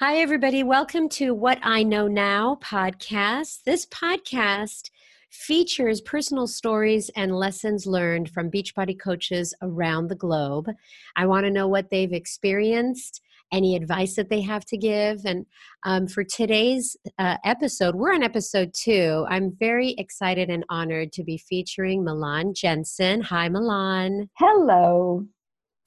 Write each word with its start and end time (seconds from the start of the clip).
Hi, 0.00 0.18
everybody. 0.18 0.62
Welcome 0.62 1.08
to 1.08 1.34
What 1.34 1.58
I 1.60 1.82
Know 1.82 2.06
Now 2.06 2.56
podcast. 2.62 3.64
This 3.64 3.84
podcast 3.86 4.90
features 5.28 6.00
personal 6.00 6.46
stories 6.46 7.10
and 7.16 7.34
lessons 7.34 7.84
learned 7.84 8.30
from 8.30 8.48
Beachbody 8.48 8.96
coaches 8.96 9.54
around 9.60 10.06
the 10.06 10.14
globe. 10.14 10.70
I 11.16 11.26
want 11.26 11.46
to 11.46 11.50
know 11.50 11.66
what 11.66 11.90
they've 11.90 12.12
experienced, 12.12 13.20
any 13.52 13.74
advice 13.74 14.14
that 14.14 14.28
they 14.28 14.40
have 14.42 14.64
to 14.66 14.76
give. 14.76 15.22
And 15.24 15.46
um, 15.82 16.06
for 16.06 16.22
today's 16.22 16.96
uh, 17.18 17.38
episode, 17.44 17.96
we're 17.96 18.14
on 18.14 18.22
episode 18.22 18.74
two. 18.74 19.26
I'm 19.28 19.56
very 19.58 19.96
excited 19.98 20.48
and 20.48 20.64
honored 20.70 21.12
to 21.14 21.24
be 21.24 21.38
featuring 21.38 22.04
Milan 22.04 22.54
Jensen. 22.54 23.20
Hi, 23.22 23.48
Milan. 23.48 24.30
Hello. 24.34 25.26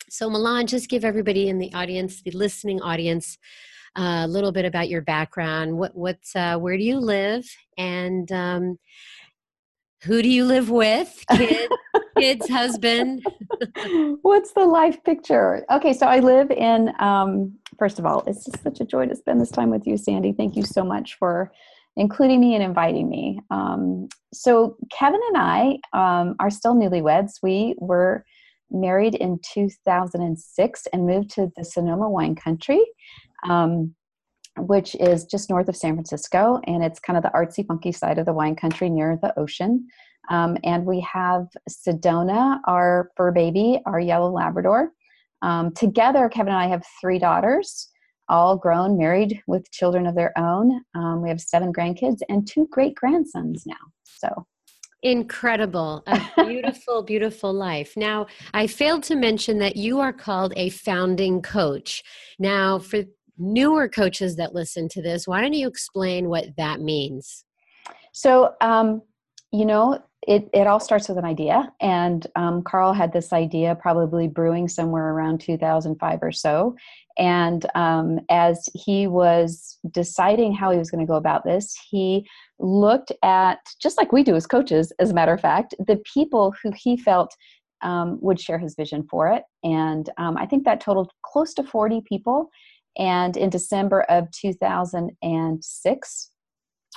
So, 0.10 0.30
Milan, 0.30 0.68
just 0.68 0.90
give 0.90 1.06
everybody 1.06 1.48
in 1.48 1.60
the 1.60 1.74
audience, 1.74 2.22
the 2.22 2.32
listening 2.32 2.82
audience, 2.82 3.38
a 3.96 4.28
little 4.28 4.52
bit 4.52 4.66
about 4.66 4.90
your 4.90 5.02
background. 5.02 5.78
What, 5.78 5.96
what's, 5.96 6.36
uh, 6.36 6.58
where 6.58 6.78
do 6.78 6.84
you 6.84 7.00
live, 7.00 7.46
and 7.78 8.32
um, 8.32 8.80
who 10.04 10.22
do 10.22 10.30
you 10.30 10.46
live 10.46 10.70
with? 10.70 11.24
Kids, 11.32 11.68
kids, 12.18 12.50
husband. 12.50 13.24
what's 14.22 14.54
the 14.54 14.66
life 14.66 15.04
picture? 15.04 15.64
Okay, 15.72 15.94
so 15.94 16.08
I 16.08 16.20
live 16.20 16.50
in. 16.52 16.92
Um, 17.00 17.54
first 17.78 18.00
of 18.00 18.06
all, 18.06 18.24
it's 18.26 18.46
just 18.46 18.64
such 18.64 18.80
a 18.80 18.86
joy 18.86 19.06
to 19.06 19.16
spend 19.16 19.40
this 19.40 19.52
time 19.52 19.70
with 19.70 19.86
you, 19.86 19.98
Sandy. 19.98 20.32
Thank 20.32 20.56
you 20.56 20.64
so 20.64 20.84
much 20.84 21.18
for 21.20 21.52
including 21.98 22.40
me 22.40 22.56
and 22.56 22.64
inviting 22.64 23.10
me. 23.10 23.42
Um, 23.52 24.08
so 24.34 24.76
Kevin 24.92 25.20
and 25.28 25.38
I 25.38 25.78
um, 25.94 26.36
are 26.40 26.50
still 26.50 26.74
newlyweds. 26.74 27.34
We 27.44 27.76
were 27.78 28.26
married 28.72 29.16
in 29.16 29.40
2006 29.54 30.88
and 30.94 31.06
moved 31.06 31.30
to 31.32 31.52
the 31.56 31.66
Sonoma 31.66 32.10
wine 32.10 32.36
country 32.36 32.84
um, 33.48 33.94
which 34.58 34.96
is 34.96 35.26
just 35.26 35.50
north 35.50 35.70
of 35.70 35.76
San 35.76 35.94
Francisco, 35.94 36.60
and 36.66 36.84
it's 36.84 37.00
kind 37.00 37.18
of 37.18 37.24
the 37.24 37.32
artsy, 37.34 37.66
funky 37.66 37.92
side 37.92 38.18
of 38.18 38.26
the 38.26 38.34
wine 38.34 38.56
country 38.56 38.90
near 38.90 39.18
the 39.22 39.38
ocean. 39.40 39.88
Um, 40.30 40.58
and 40.64 40.86
we 40.86 41.00
have 41.02 41.48
Sedona, 41.70 42.60
our 42.68 43.12
fur 43.16 43.32
baby, 43.32 43.82
our 43.86 44.00
yellow 44.00 44.32
Labrador. 44.32 44.92
Um, 45.42 45.74
together, 45.74 46.30
Kevin 46.30 46.54
and 46.54 46.62
I 46.62 46.68
have 46.68 46.84
three 47.00 47.18
daughters, 47.18 47.90
all 48.30 48.56
grown, 48.58 48.98
married 48.98 49.42
with 49.48 49.72
children 49.72 50.06
of 50.06 50.16
their 50.16 50.38
own. 50.38 50.82
Um, 50.96 51.22
we 51.22 51.30
have 51.30 51.42
seven 51.42 51.74
grandkids 51.74 52.20
and 52.30 52.48
two 52.48 52.68
great 52.72 52.94
grandsons 52.96 53.64
now. 53.66 53.76
So 54.04 54.46
Incredible. 55.04 56.04
A 56.06 56.22
beautiful, 56.46 57.02
beautiful 57.02 57.52
life. 57.52 57.94
Now, 57.98 58.28
I 58.54 58.68
failed 58.68 59.04
to 59.04 59.16
mention 59.16 59.58
that 59.58 59.76
you 59.76 60.00
are 60.00 60.14
called 60.14 60.54
a 60.56 60.70
founding 60.70 61.42
coach. 61.42 62.04
Now, 62.38 62.78
for 62.78 63.04
newer 63.42 63.90
coaches 63.90 64.36
that 64.38 64.54
listen 64.54 64.88
to 64.90 65.02
this, 65.02 65.28
why 65.28 65.42
don't 65.42 65.54
you 65.54 65.68
explain 65.68 66.30
what 66.30 66.56
that 66.58 66.80
means? 66.80 67.44
So, 68.14 68.54
um, 68.62 69.02
you 69.52 69.66
know, 69.66 70.02
it, 70.28 70.50
it 70.54 70.68
all 70.68 70.80
starts 70.80 71.10
with 71.10 71.18
an 71.18 71.26
idea. 71.26 71.74
And 71.82 72.28
um, 72.36 72.62
Carl 72.62 72.94
had 72.94 73.12
this 73.12 73.34
idea 73.34 73.76
probably 73.76 74.28
brewing 74.28 74.68
somewhere 74.68 75.10
around 75.10 75.42
2005 75.42 76.20
or 76.22 76.32
so. 76.32 76.76
And 77.18 77.66
um, 77.74 78.20
as 78.30 78.70
he 78.76 79.08
was 79.08 79.80
deciding 79.90 80.54
how 80.54 80.72
he 80.72 80.78
was 80.78 80.92
going 80.92 81.06
to 81.06 81.10
go 81.10 81.18
about 81.18 81.44
this, 81.44 81.76
he 81.90 82.28
looked 82.60 83.12
at, 83.24 83.60
just 83.82 83.98
like 83.98 84.12
we 84.12 84.24
do 84.24 84.36
as 84.36 84.46
coaches, 84.46 84.94
as 85.00 85.10
a 85.10 85.14
matter 85.14 85.34
of 85.34 85.42
fact, 85.42 85.74
the 85.88 86.02
people 86.14 86.54
who 86.62 86.72
he 86.76 86.96
felt 86.96 87.36
um, 87.82 88.20
would 88.22 88.40
share 88.40 88.60
his 88.60 88.76
vision 88.76 89.08
for 89.10 89.28
it. 89.28 89.44
And 89.64 90.08
um, 90.18 90.38
I 90.38 90.46
think 90.46 90.66
that 90.66 90.82
totaled 90.82 91.12
close 91.26 91.54
to 91.56 91.64
40 91.64 92.02
people. 92.08 92.50
And 92.98 93.38
in 93.38 93.50
December 93.50 94.02
of 94.04 94.30
2006, 94.32 96.32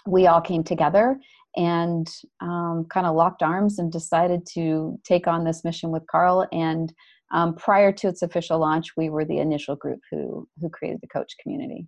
we 0.06 0.26
all 0.26 0.40
came 0.40 0.64
together 0.64 1.18
and 1.56 2.08
um, 2.40 2.86
kind 2.90 3.06
of 3.06 3.14
locked 3.14 3.42
arms 3.42 3.78
and 3.78 3.92
decided 3.92 4.46
to 4.54 4.98
take 5.04 5.26
on 5.26 5.44
this 5.44 5.64
mission 5.64 5.90
with 5.90 6.06
Carl. 6.10 6.46
And 6.52 6.92
um, 7.32 7.54
prior 7.54 7.92
to 7.92 8.08
its 8.08 8.22
official 8.22 8.58
launch, 8.58 8.88
we 8.96 9.08
were 9.08 9.24
the 9.24 9.38
initial 9.38 9.76
group 9.76 10.00
who 10.10 10.48
who 10.60 10.68
created 10.68 11.00
the 11.00 11.08
coach 11.08 11.32
community. 11.40 11.86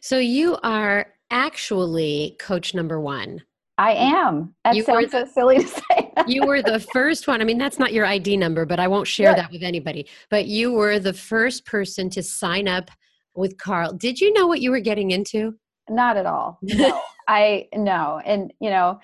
So 0.00 0.18
you 0.18 0.58
are 0.62 1.06
actually 1.30 2.36
coach 2.40 2.74
number 2.74 3.00
one. 3.00 3.42
I 3.78 3.92
am. 3.92 4.54
That 4.64 4.74
you 4.74 4.84
sounds 4.84 5.12
the, 5.12 5.26
so 5.26 5.32
silly 5.32 5.58
to 5.58 5.68
say. 5.68 6.12
you 6.26 6.46
were 6.46 6.62
the 6.62 6.80
first 6.80 7.28
one. 7.28 7.42
I 7.42 7.44
mean, 7.44 7.58
that's 7.58 7.78
not 7.78 7.92
your 7.92 8.06
ID 8.06 8.38
number, 8.38 8.64
but 8.64 8.80
I 8.80 8.88
won't 8.88 9.06
share 9.06 9.32
Good. 9.32 9.38
that 9.38 9.52
with 9.52 9.62
anybody. 9.62 10.06
But 10.30 10.46
you 10.46 10.72
were 10.72 10.98
the 10.98 11.12
first 11.12 11.66
person 11.66 12.08
to 12.10 12.22
sign 12.22 12.68
up 12.68 12.90
with 13.36 13.58
Carl. 13.58 13.92
Did 13.92 14.20
you 14.20 14.32
know 14.32 14.46
what 14.46 14.60
you 14.60 14.70
were 14.70 14.80
getting 14.80 15.10
into? 15.10 15.54
Not 15.88 16.16
at 16.16 16.26
all. 16.26 16.58
No, 16.62 17.00
I 17.28 17.68
no, 17.74 18.20
and 18.24 18.52
you 18.60 18.70
know, 18.70 18.98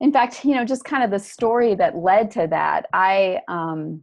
in 0.00 0.12
fact, 0.12 0.44
you 0.44 0.54
know, 0.54 0.64
just 0.64 0.84
kind 0.84 1.04
of 1.04 1.10
the 1.10 1.18
story 1.18 1.74
that 1.74 1.96
led 1.96 2.30
to 2.32 2.46
that. 2.50 2.86
I 2.92 3.40
um, 3.48 4.02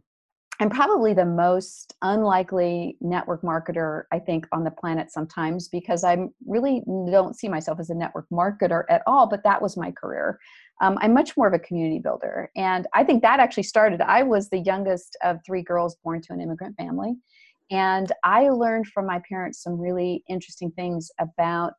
I'm 0.60 0.70
probably 0.70 1.14
the 1.14 1.24
most 1.24 1.94
unlikely 2.02 2.96
network 3.00 3.42
marketer 3.42 4.04
I 4.12 4.18
think 4.18 4.46
on 4.50 4.64
the 4.64 4.72
planet 4.72 5.12
sometimes 5.12 5.68
because 5.68 6.02
I 6.02 6.16
really 6.46 6.82
don't 6.86 7.38
see 7.38 7.48
myself 7.48 7.78
as 7.78 7.90
a 7.90 7.94
network 7.94 8.26
marketer 8.32 8.82
at 8.90 9.02
all. 9.06 9.28
But 9.28 9.44
that 9.44 9.62
was 9.62 9.76
my 9.76 9.92
career. 9.92 10.40
Um, 10.80 10.98
I'm 11.00 11.14
much 11.14 11.36
more 11.36 11.46
of 11.46 11.54
a 11.54 11.58
community 11.58 11.98
builder, 12.00 12.50
and 12.56 12.86
I 12.94 13.02
think 13.04 13.22
that 13.22 13.40
actually 13.40 13.64
started. 13.64 14.00
I 14.00 14.22
was 14.22 14.48
the 14.48 14.60
youngest 14.60 15.16
of 15.24 15.38
three 15.44 15.62
girls 15.62 15.96
born 16.04 16.22
to 16.22 16.32
an 16.32 16.40
immigrant 16.40 16.76
family 16.76 17.16
and 17.70 18.10
I 18.24 18.48
learned 18.48 18.86
from 18.88 19.06
my 19.06 19.20
parents 19.28 19.62
some 19.62 19.78
really 19.78 20.22
interesting 20.28 20.70
things 20.70 21.10
about, 21.20 21.74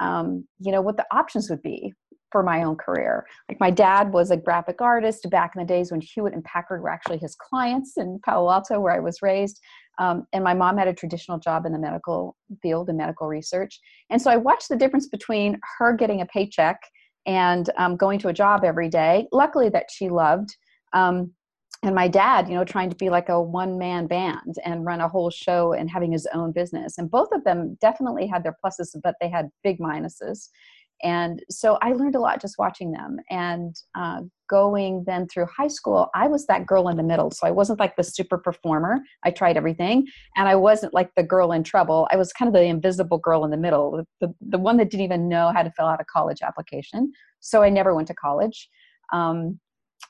um, 0.00 0.46
you 0.58 0.72
know, 0.72 0.82
what 0.82 0.96
the 0.96 1.06
options 1.12 1.48
would 1.48 1.62
be 1.62 1.92
for 2.30 2.42
my 2.42 2.64
own 2.64 2.76
career. 2.76 3.26
Like 3.48 3.60
my 3.60 3.70
dad 3.70 4.12
was 4.12 4.30
a 4.30 4.36
graphic 4.36 4.80
artist 4.80 5.28
back 5.30 5.52
in 5.54 5.60
the 5.60 5.66
days 5.66 5.90
when 5.90 6.00
Hewlett 6.00 6.32
and 6.32 6.42
Packard 6.44 6.82
were 6.82 6.88
actually 6.88 7.18
his 7.18 7.36
clients 7.36 7.98
in 7.98 8.18
Palo 8.24 8.50
Alto, 8.50 8.80
where 8.80 8.94
I 8.94 9.00
was 9.00 9.20
raised. 9.22 9.60
Um, 9.98 10.26
and 10.32 10.42
my 10.42 10.54
mom 10.54 10.78
had 10.78 10.88
a 10.88 10.94
traditional 10.94 11.38
job 11.38 11.66
in 11.66 11.72
the 11.72 11.78
medical 11.78 12.36
field 12.62 12.88
in 12.88 12.96
medical 12.96 13.28
research. 13.28 13.78
And 14.10 14.20
so 14.20 14.30
I 14.30 14.38
watched 14.38 14.70
the 14.70 14.76
difference 14.76 15.08
between 15.08 15.60
her 15.78 15.94
getting 15.94 16.22
a 16.22 16.26
paycheck 16.26 16.80
and 17.26 17.68
um, 17.76 17.96
going 17.96 18.18
to 18.20 18.28
a 18.28 18.32
job 18.32 18.64
every 18.64 18.88
day, 18.88 19.28
luckily 19.30 19.68
that 19.68 19.90
she 19.90 20.08
loved. 20.08 20.56
Um, 20.94 21.32
and 21.82 21.94
my 21.94 22.08
dad 22.08 22.48
you 22.48 22.54
know 22.54 22.64
trying 22.64 22.90
to 22.90 22.96
be 22.96 23.10
like 23.10 23.28
a 23.28 23.40
one 23.40 23.78
man 23.78 24.06
band 24.06 24.56
and 24.64 24.84
run 24.84 25.00
a 25.00 25.08
whole 25.08 25.30
show 25.30 25.72
and 25.72 25.90
having 25.90 26.12
his 26.12 26.26
own 26.34 26.52
business. 26.52 26.98
And 26.98 27.10
both 27.10 27.28
of 27.32 27.44
them 27.44 27.76
definitely 27.80 28.26
had 28.26 28.44
their 28.44 28.56
pluses 28.64 28.94
but 29.02 29.16
they 29.20 29.28
had 29.28 29.50
big 29.62 29.78
minuses. 29.78 30.48
And 31.04 31.42
so 31.50 31.78
i 31.82 31.92
learned 31.92 32.14
a 32.14 32.20
lot 32.20 32.40
just 32.40 32.58
watching 32.58 32.92
them. 32.92 33.18
And 33.30 33.74
uh, 33.96 34.20
going 34.48 35.04
then 35.06 35.26
through 35.26 35.46
high 35.56 35.68
school 35.68 36.08
i 36.14 36.28
was 36.28 36.46
that 36.46 36.66
girl 36.66 36.88
in 36.88 36.96
the 36.96 37.02
middle. 37.02 37.30
So 37.30 37.46
i 37.46 37.50
wasn't 37.50 37.80
like 37.80 37.96
the 37.96 38.04
super 38.04 38.38
performer. 38.38 39.00
I 39.24 39.30
tried 39.30 39.56
everything. 39.56 40.06
And 40.36 40.48
i 40.48 40.54
wasn't 40.54 40.94
like 40.94 41.10
the 41.16 41.24
girl 41.24 41.52
in 41.52 41.64
trouble. 41.64 42.06
I 42.12 42.16
was 42.16 42.32
kind 42.32 42.48
of 42.48 42.54
the 42.54 42.62
invisible 42.62 43.18
girl 43.18 43.44
in 43.44 43.50
the 43.50 43.56
middle 43.56 44.04
the, 44.20 44.32
the 44.40 44.58
one 44.58 44.76
that 44.76 44.90
didn't 44.90 45.04
even 45.04 45.28
know 45.28 45.52
how 45.52 45.62
to 45.62 45.72
fill 45.72 45.86
out 45.86 46.00
a 46.00 46.04
college 46.04 46.42
application. 46.42 47.12
So 47.40 47.62
i 47.62 47.70
never 47.70 47.94
went 47.94 48.08
to 48.08 48.14
college. 48.14 48.68
Um, 49.12 49.58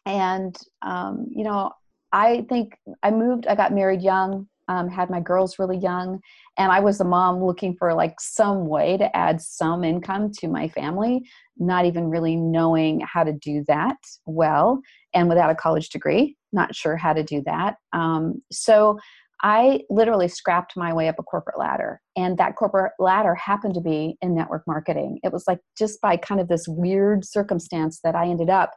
and 0.06 0.56
um, 0.82 1.26
you 1.30 1.44
know 1.44 1.70
i 2.12 2.44
think 2.48 2.76
i 3.02 3.10
moved 3.10 3.46
i 3.46 3.54
got 3.54 3.72
married 3.72 4.02
young 4.02 4.46
um, 4.68 4.88
had 4.88 5.10
my 5.10 5.20
girls 5.20 5.58
really 5.58 5.78
young 5.78 6.20
and 6.58 6.70
i 6.70 6.80
was 6.80 7.00
a 7.00 7.04
mom 7.04 7.42
looking 7.42 7.74
for 7.76 7.94
like 7.94 8.14
some 8.20 8.66
way 8.66 8.96
to 8.96 9.14
add 9.16 9.40
some 9.40 9.84
income 9.84 10.30
to 10.30 10.48
my 10.48 10.68
family 10.68 11.22
not 11.58 11.84
even 11.84 12.08
really 12.08 12.36
knowing 12.36 13.00
how 13.00 13.24
to 13.24 13.32
do 13.32 13.64
that 13.68 13.96
well 14.26 14.80
and 15.14 15.28
without 15.28 15.50
a 15.50 15.54
college 15.54 15.88
degree 15.88 16.36
not 16.52 16.74
sure 16.74 16.96
how 16.96 17.12
to 17.12 17.22
do 17.22 17.42
that. 17.46 17.76
Um, 17.92 18.42
so 18.50 18.98
i 19.44 19.80
literally 19.90 20.28
scrapped 20.28 20.76
my 20.76 20.92
way 20.92 21.08
up 21.08 21.18
a 21.18 21.22
corporate 21.22 21.58
ladder 21.58 22.00
and 22.16 22.38
that 22.38 22.54
corporate 22.54 22.92
ladder 23.00 23.34
happened 23.34 23.74
to 23.74 23.80
be 23.80 24.16
in 24.22 24.36
network 24.36 24.62
marketing. 24.68 25.18
It 25.24 25.32
was 25.32 25.44
like 25.48 25.58
just 25.76 26.00
by 26.00 26.16
kind 26.16 26.40
of 26.40 26.46
this 26.46 26.68
weird 26.68 27.24
circumstance 27.24 27.98
that 28.04 28.14
i 28.14 28.26
ended 28.28 28.50
up 28.50 28.72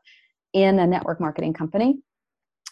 in 0.55 0.79
a 0.79 0.87
network 0.87 1.19
marketing 1.19 1.53
company 1.53 1.99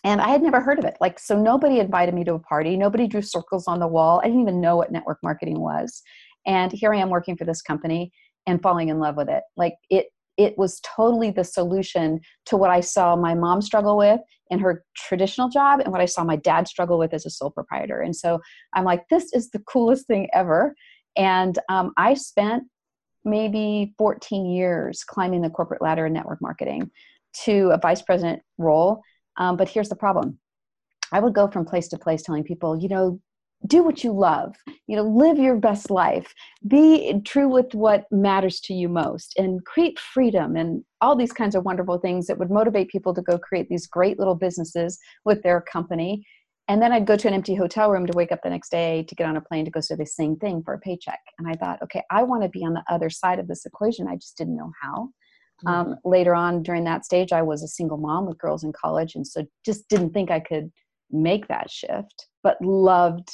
and 0.04 0.22
i 0.22 0.30
had 0.30 0.42
never 0.42 0.60
heard 0.60 0.80
of 0.80 0.86
it. 0.86 0.96
Like 1.00 1.20
so 1.20 1.40
nobody 1.40 1.80
invited 1.80 2.16
me 2.16 2.24
to 2.24 2.34
a 2.34 2.40
party. 2.40 2.76
Nobody 2.76 3.08
drew 3.08 3.22
circles 3.22 3.68
on 3.68 3.80
the 3.80 3.88
wall. 3.88 4.20
I 4.24 4.28
didn't 4.28 4.42
even 4.42 4.62
know 4.62 4.78
what 4.78 4.92
network 4.92 5.20
marketing 5.22 5.60
was. 5.60 6.02
And 6.46 6.72
here 6.72 6.94
i 6.94 6.98
am 6.98 7.10
working 7.10 7.38
for 7.38 7.46
this 7.46 7.62
company 7.62 8.12
and 8.48 8.62
falling 8.62 8.90
in 8.90 9.00
love 9.00 9.16
with 9.16 9.30
it. 9.30 9.44
Like 9.56 9.76
it 9.90 10.08
it 10.36 10.58
was 10.58 10.82
totally 10.82 11.30
the 11.30 11.44
solution 11.44 12.20
to 12.48 12.58
what 12.58 12.72
i 12.72 12.80
saw 12.80 13.16
my 13.16 13.36
mom 13.36 13.62
struggle 13.62 13.98
with 13.98 14.20
in 14.50 14.60
her 14.60 14.84
traditional 14.96 15.50
job 15.50 15.80
and 15.80 15.92
what 15.92 16.02
i 16.02 16.06
saw 16.06 16.24
my 16.24 16.36
dad 16.38 16.68
struggle 16.68 16.98
with 16.98 17.14
as 17.14 17.26
a 17.26 17.30
sole 17.30 17.52
proprietor. 17.52 18.02
And 18.02 18.16
so 18.16 18.40
i'm 18.74 18.86
like 18.86 19.04
this 19.10 19.32
is 19.34 19.52
the 19.52 19.60
coolest 19.60 20.08
thing 20.08 20.28
ever. 20.34 20.74
And 21.16 21.60
um, 21.70 21.92
i 21.98 22.14
spent 22.14 22.64
maybe 23.26 23.94
14 23.98 24.46
years 24.46 25.04
climbing 25.04 25.42
the 25.42 25.50
corporate 25.50 25.82
ladder 25.82 26.06
in 26.06 26.14
network 26.14 26.42
marketing 26.42 26.90
to 27.44 27.70
a 27.72 27.78
vice 27.78 28.02
president 28.02 28.42
role. 28.58 29.02
Um, 29.38 29.58
but 29.58 29.70
here's 29.70 29.90
the 29.90 29.96
problem 29.96 30.40
I 31.12 31.20
would 31.20 31.34
go 31.34 31.48
from 31.48 31.66
place 31.66 31.88
to 31.90 31.98
place 31.98 32.24
telling 32.24 32.44
people, 32.44 32.78
you 32.80 32.90
know, 32.90 33.20
do 33.66 33.84
what 33.84 34.04
you 34.04 34.12
love 34.12 34.56
you 34.88 34.96
know 34.96 35.04
live 35.04 35.38
your 35.38 35.56
best 35.56 35.90
life 35.90 36.34
be 36.68 37.14
true 37.26 37.48
with 37.48 37.74
what 37.74 38.06
matters 38.12 38.60
to 38.60 38.74
you 38.74 38.90
most 38.90 39.34
and 39.38 39.64
create 39.66 39.98
freedom 40.00 40.56
and 40.56 40.84
all 41.02 41.16
these 41.16 41.32
kinds 41.32 41.56
of 41.56 41.64
wonderful 41.64 41.98
things 41.98 42.28
that 42.28 42.38
would 42.38 42.52
motivate 42.52 42.90
people 42.90 43.14
to 43.14 43.22
go 43.22 43.38
create 43.38 43.70
these 43.70 43.88
great 43.88 44.20
little 44.20 44.36
businesses 44.36 45.00
with 45.26 45.42
their 45.44 45.62
company 45.62 46.26
and 46.68 46.82
then 46.82 46.92
i'd 46.92 47.08
go 47.08 47.16
to 47.16 47.28
an 47.28 47.34
empty 47.34 47.56
hotel 47.56 47.90
room 47.92 48.06
to 48.06 48.14
wake 48.14 48.32
up 48.32 48.40
the 48.44 48.50
next 48.50 48.70
day 48.70 49.04
to 49.08 49.16
get 49.16 49.28
on 49.28 49.38
a 49.38 49.42
plane 49.42 49.66
to 49.66 49.72
go 49.72 49.82
do 49.82 49.96
the 49.96 50.06
same 50.06 50.36
thing 50.38 50.62
for 50.64 50.74
a 50.74 50.80
paycheck 50.80 51.20
and 51.38 51.48
i 51.48 51.54
thought 51.54 51.82
okay 51.82 52.04
i 52.12 52.24
want 52.24 52.44
to 52.44 52.50
be 52.50 52.64
on 52.64 52.74
the 52.74 52.84
other 52.90 53.10
side 53.10 53.40
of 53.40 53.48
this 53.48 53.66
equation 53.66 54.08
i 54.08 54.16
just 54.16 54.38
didn't 54.38 54.56
know 54.56 54.72
how 54.82 55.10
mm-hmm. 55.66 55.68
um, 55.68 55.96
later 56.06 56.34
on 56.34 56.64
during 56.64 56.84
that 56.84 57.06
stage 57.06 57.32
i 57.32 57.42
was 57.42 57.64
a 57.64 57.68
single 57.68 57.98
mom 57.98 58.26
with 58.26 58.38
girls 58.38 58.64
in 58.64 58.72
college 58.72 59.16
and 59.16 59.28
so 59.28 59.46
just 59.66 59.88
didn't 59.90 60.14
think 60.14 60.32
i 60.32 60.40
could 60.40 60.72
make 61.12 61.48
that 61.48 61.70
shift 61.70 62.28
but 62.44 62.58
loved 62.62 63.30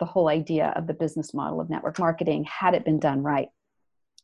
the 0.00 0.04
whole 0.04 0.28
idea 0.28 0.72
of 0.76 0.86
the 0.86 0.94
business 0.94 1.34
model 1.34 1.60
of 1.60 1.70
network 1.70 1.98
marketing 1.98 2.44
had 2.44 2.74
it 2.74 2.84
been 2.84 2.98
done 2.98 3.22
right. 3.22 3.48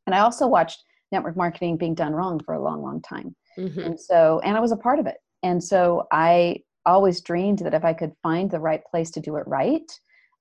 And 0.06 0.14
I 0.14 0.20
also 0.20 0.46
watched 0.46 0.82
network 1.12 1.36
marketing 1.36 1.76
being 1.76 1.94
done 1.94 2.12
wrong 2.12 2.40
for 2.44 2.54
a 2.54 2.62
long, 2.62 2.82
long 2.82 3.00
time. 3.00 3.34
Mm-hmm. 3.58 3.80
And 3.80 4.00
so, 4.00 4.40
and 4.44 4.56
I 4.56 4.60
was 4.60 4.72
a 4.72 4.76
part 4.76 4.98
of 4.98 5.06
it. 5.06 5.16
And 5.42 5.62
so 5.62 6.06
I 6.12 6.58
always 6.86 7.20
dreamed 7.20 7.60
that 7.60 7.74
if 7.74 7.84
I 7.84 7.92
could 7.92 8.12
find 8.22 8.50
the 8.50 8.60
right 8.60 8.82
place 8.90 9.10
to 9.12 9.20
do 9.20 9.36
it 9.36 9.46
right, 9.46 9.90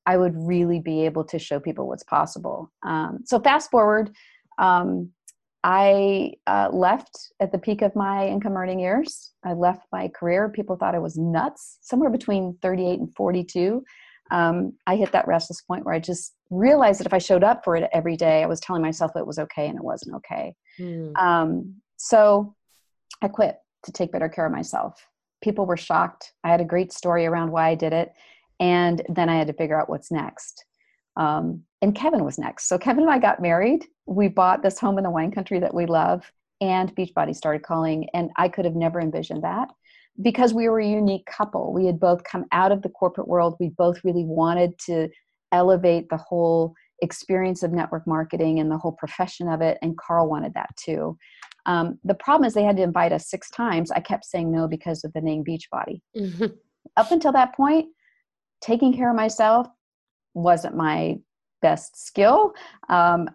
I 0.06 0.18
would 0.18 0.34
really 0.36 0.80
be 0.80 1.06
able 1.06 1.24
to 1.26 1.40
show 1.40 1.60
people 1.60 1.88
what's 1.88 2.04
possible. 2.04 2.72
Um, 2.86 3.20
so, 3.26 3.40
fast 3.40 3.70
forward, 3.70 4.12
um, 4.58 5.12
I 5.64 6.34
uh, 6.48 6.70
left 6.72 7.34
at 7.40 7.52
the 7.52 7.58
peak 7.58 7.82
of 7.82 7.96
my 7.96 8.28
income 8.28 8.56
earning 8.56 8.80
years. 8.80 9.34
I 9.44 9.54
left 9.54 9.86
my 9.92 10.08
career. 10.08 10.50
People 10.50 10.78
thought 10.78 10.96
I 10.96 11.00
was 11.00 11.18
nuts, 11.18 11.80
somewhere 11.82 12.10
between 12.10 12.58
38 12.62 13.00
and 13.00 13.16
42 13.16 13.84
um, 14.32 14.74
I 14.86 14.96
hit 14.96 15.12
that 15.12 15.28
restless 15.28 15.62
point 15.62 15.86
where 15.86 15.94
I 15.94 16.00
just 16.00 16.36
realized 16.50 17.00
that 17.00 17.08
if 17.08 17.14
I 17.14 17.18
showed 17.18 17.44
up 17.44 17.64
for 17.64 17.76
it 17.76 17.90
every 17.94 18.16
day, 18.16 18.44
I 18.44 18.48
was 18.48 18.60
telling 18.60 18.82
myself 18.82 19.12
it 19.16 19.26
was 19.26 19.40
okay 19.40 19.68
and 19.68 19.78
it 19.78 19.84
wasn't 19.84 20.16
okay. 20.18 20.56
Mm. 20.80 21.18
Um, 21.18 21.76
so 21.98 22.56
I 23.22 23.28
quit 23.28 23.58
to 23.84 23.92
take 23.92 24.12
better 24.12 24.30
care 24.30 24.46
of 24.46 24.52
myself. 24.52 25.08
People 25.42 25.66
were 25.66 25.78
shocked. 25.78 26.34
I 26.44 26.50
had 26.50 26.62
a 26.62 26.66
great 26.66 26.92
story 26.92 27.26
around 27.26 27.52
why 27.52 27.70
I 27.70 27.76
did 27.76 27.94
it. 27.94 28.14
And 28.60 29.02
then 29.10 29.30
I 29.30 29.38
had 29.38 29.48
to 29.48 29.54
figure 29.54 29.80
out 29.80 29.90
what's 29.90 30.12
next. 30.12 30.66
Um, 31.16 31.64
and 31.82 31.96
Kevin 31.96 32.26
was 32.26 32.38
next. 32.38 32.68
So 32.68 32.78
Kevin 32.78 33.04
and 33.04 33.12
I 33.12 33.20
got 33.20 33.42
married. 33.42 33.86
We 34.06 34.28
bought 34.28 34.64
this 34.64 34.80
home 34.80 34.98
in 34.98 35.04
the 35.04 35.10
wine 35.10 35.32
country 35.32 35.60
that 35.60 35.74
we 35.74 35.86
love, 35.86 36.30
and 36.62 36.94
Beachbody 36.96 37.36
started 37.36 37.64
calling. 37.64 38.08
And 38.14 38.32
I 38.38 38.50
could 38.50 38.66
have 38.66 38.76
never 38.76 39.00
envisioned 39.00 39.44
that 39.44 39.70
because 40.22 40.54
we 40.54 40.68
were 40.68 40.80
a 40.80 40.88
unique 40.88 41.26
couple. 41.26 41.74
We 41.74 41.86
had 41.86 42.00
both 42.00 42.24
come 42.24 42.46
out 42.52 42.72
of 42.72 42.82
the 42.82 42.90
corporate 42.90 43.28
world. 43.28 43.56
We 43.60 43.70
both 43.70 44.04
really 44.04 44.26
wanted 44.26 44.78
to 44.80 45.10
elevate 45.52 46.10
the 46.10 46.18
whole 46.18 46.74
experience 47.02 47.64
of 47.64 47.72
network 47.72 48.06
marketing 48.06 48.60
and 48.60 48.70
the 48.70 48.78
whole 48.78 48.92
profession 48.92 49.48
of 49.48 49.62
it. 49.62 49.78
And 49.82 49.98
Carl 49.98 50.30
wanted 50.30 50.54
that 50.56 50.76
too. 50.76 51.18
Um, 51.66 52.00
the 52.04 52.14
problem 52.16 52.48
is 52.48 52.54
they 52.54 52.64
had 52.64 52.78
to 52.78 52.84
invite 52.84 53.12
us 53.12 53.30
six 53.30 53.50
times. 53.50 53.92
I 53.92 54.00
kept 54.00 54.26
saying 54.26 54.52
no 54.52 54.68
because 54.68 55.04
of 55.04 55.14
the 55.14 55.22
name 55.22 55.44
Beachbody. 55.44 56.02
Mm-hmm. 56.18 56.46
Up 56.98 57.12
until 57.12 57.32
that 57.34 57.56
point, 57.56 57.88
taking 58.62 58.94
care 58.94 59.10
of 59.10 59.16
myself 59.16 59.68
wasn't 60.34 60.76
my 60.76 61.18
best 61.62 62.06
skill. 62.06 62.54
Um, 62.90 63.30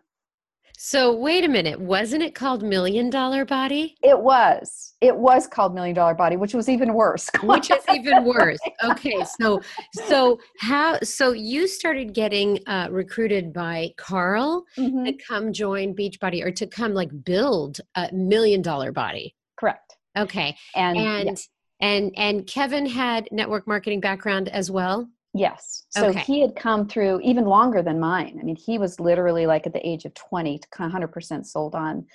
so 0.87 1.17
wait 1.17 1.47
a 1.47 1.49
minute, 1.49 1.81
wasn't 1.81 2.23
it 2.23 2.35
called 2.35 2.63
Million 2.63 3.09
Dollar 3.09 3.47
Body? 3.47 3.97
It 4.03 4.21
was. 4.21 4.93
It 5.01 5.17
was 5.17 5.47
called 5.47 5.75
Million 5.75 5.97
Dollar 5.97 6.13
Body, 6.13 6.37
which 6.37 6.53
was 6.53 6.69
even 6.69 6.93
worse. 6.93 7.31
which 7.43 7.71
is 7.71 7.83
even 7.95 8.23
worse. 8.25 8.59
Okay, 8.85 9.25
so 9.39 9.63
so 10.07 10.39
how 10.59 10.99
so 11.03 11.33
you 11.33 11.67
started 11.67 12.13
getting 12.13 12.59
uh, 12.67 12.89
recruited 12.91 13.51
by 13.51 13.95
Carl 13.97 14.67
mm-hmm. 14.77 15.05
to 15.05 15.13
come 15.15 15.55
join 15.55 15.95
Beachbody 15.95 16.45
or 16.45 16.51
to 16.51 16.67
come 16.67 16.93
like 16.93 17.09
build 17.25 17.81
a 17.95 18.11
Million 18.13 18.61
Dollar 18.61 18.93
Body. 18.93 19.35
Correct. 19.57 19.97
Okay, 20.19 20.55
and 20.75 20.99
and 20.99 21.29
yeah. 21.29 21.89
and 21.89 22.13
and 22.17 22.47
Kevin 22.47 22.85
had 22.85 23.27
network 23.33 23.67
marketing 23.67 24.01
background 24.01 24.51
as 24.51 24.71
well. 24.71 25.09
Yes. 25.35 25.85
So 25.91 26.07
okay. 26.07 26.21
he 26.21 26.41
had 26.41 26.55
come 26.55 26.87
through 26.87 27.21
even 27.23 27.45
longer 27.45 27.83
than 27.83 27.99
mine. 27.99 28.39
I 28.41 28.45
mean, 28.45 28.55
he 28.55 28.79
was 28.79 29.01
literally 29.01 29.47
like 29.47 29.67
at 29.67 29.73
the 29.73 29.87
age 29.87 30.05
of 30.05 30.15
20, 30.15 30.61
100% 30.73 31.47
sold 31.47 31.75
on 31.75 32.07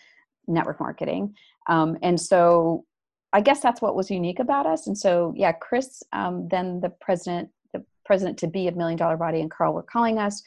network 0.48 0.80
marketing. 0.80 1.36
Um, 1.68 1.98
and 2.01 2.19
so 2.19 2.86
I 3.33 3.42
guess 3.42 3.60
that's 3.60 3.81
what 3.81 3.95
was 3.95 4.10
unique 4.10 4.39
about 4.39 4.66
us. 4.66 4.88
And 4.88 4.98
so, 4.98 5.33
yeah, 5.36 5.51
Chris, 5.51 6.01
um, 6.13 6.48
then 6.50 6.80
the 6.80 6.89
president, 7.01 7.50
the 7.74 7.83
president 8.06 8.38
to 8.39 8.48
be 8.48 8.69
of 8.69 8.77
Million 8.77 8.98
Dollar 8.98 9.18
Body 9.18 9.42
and 9.42 9.51
Carl 9.51 9.74
were 9.74 9.83
calling 9.83 10.18
us. 10.18 10.42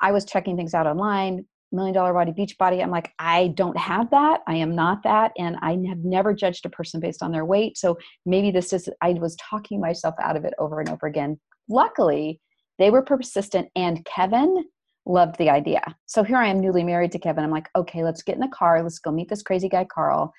I 0.00 0.12
was 0.12 0.24
checking 0.24 0.56
things 0.56 0.74
out 0.74 0.86
online. 0.86 1.44
Million 1.72 1.94
Dollar 1.94 2.12
Body, 2.12 2.32
Beach 2.32 2.56
Body. 2.56 2.82
I'm 2.82 2.90
like, 2.90 3.12
I 3.18 3.48
don't 3.48 3.76
have 3.76 4.10
that. 4.10 4.42
I 4.46 4.56
am 4.56 4.76
not 4.76 5.02
that. 5.02 5.32
And 5.38 5.56
I 5.60 5.70
have 5.88 6.04
never 6.04 6.34
judged 6.34 6.66
a 6.66 6.70
person 6.70 7.00
based 7.00 7.22
on 7.22 7.32
their 7.32 7.46
weight. 7.46 7.78
So 7.78 7.98
maybe 8.26 8.50
this 8.50 8.72
is, 8.72 8.88
I 9.00 9.12
was 9.14 9.36
talking 9.36 9.80
myself 9.80 10.14
out 10.22 10.36
of 10.36 10.44
it 10.44 10.54
over 10.58 10.80
and 10.80 10.90
over 10.90 11.06
again 11.06 11.40
luckily, 11.68 12.40
they 12.78 12.90
were 12.90 13.02
persistent, 13.02 13.68
and 13.76 14.04
Kevin 14.04 14.64
loved 15.06 15.36
the 15.38 15.50
idea. 15.50 15.82
So 16.06 16.22
here 16.22 16.36
I 16.36 16.48
am, 16.48 16.60
newly 16.60 16.84
married 16.84 17.12
to 17.12 17.18
Kevin. 17.18 17.44
I'm 17.44 17.50
like, 17.50 17.68
okay, 17.76 18.04
let's 18.04 18.22
get 18.22 18.36
in 18.36 18.40
the 18.40 18.48
car. 18.48 18.82
Let's 18.82 18.98
go 18.98 19.10
meet 19.10 19.28
this 19.28 19.42
crazy 19.42 19.68
guy, 19.68 19.84
Carl. 19.84 20.32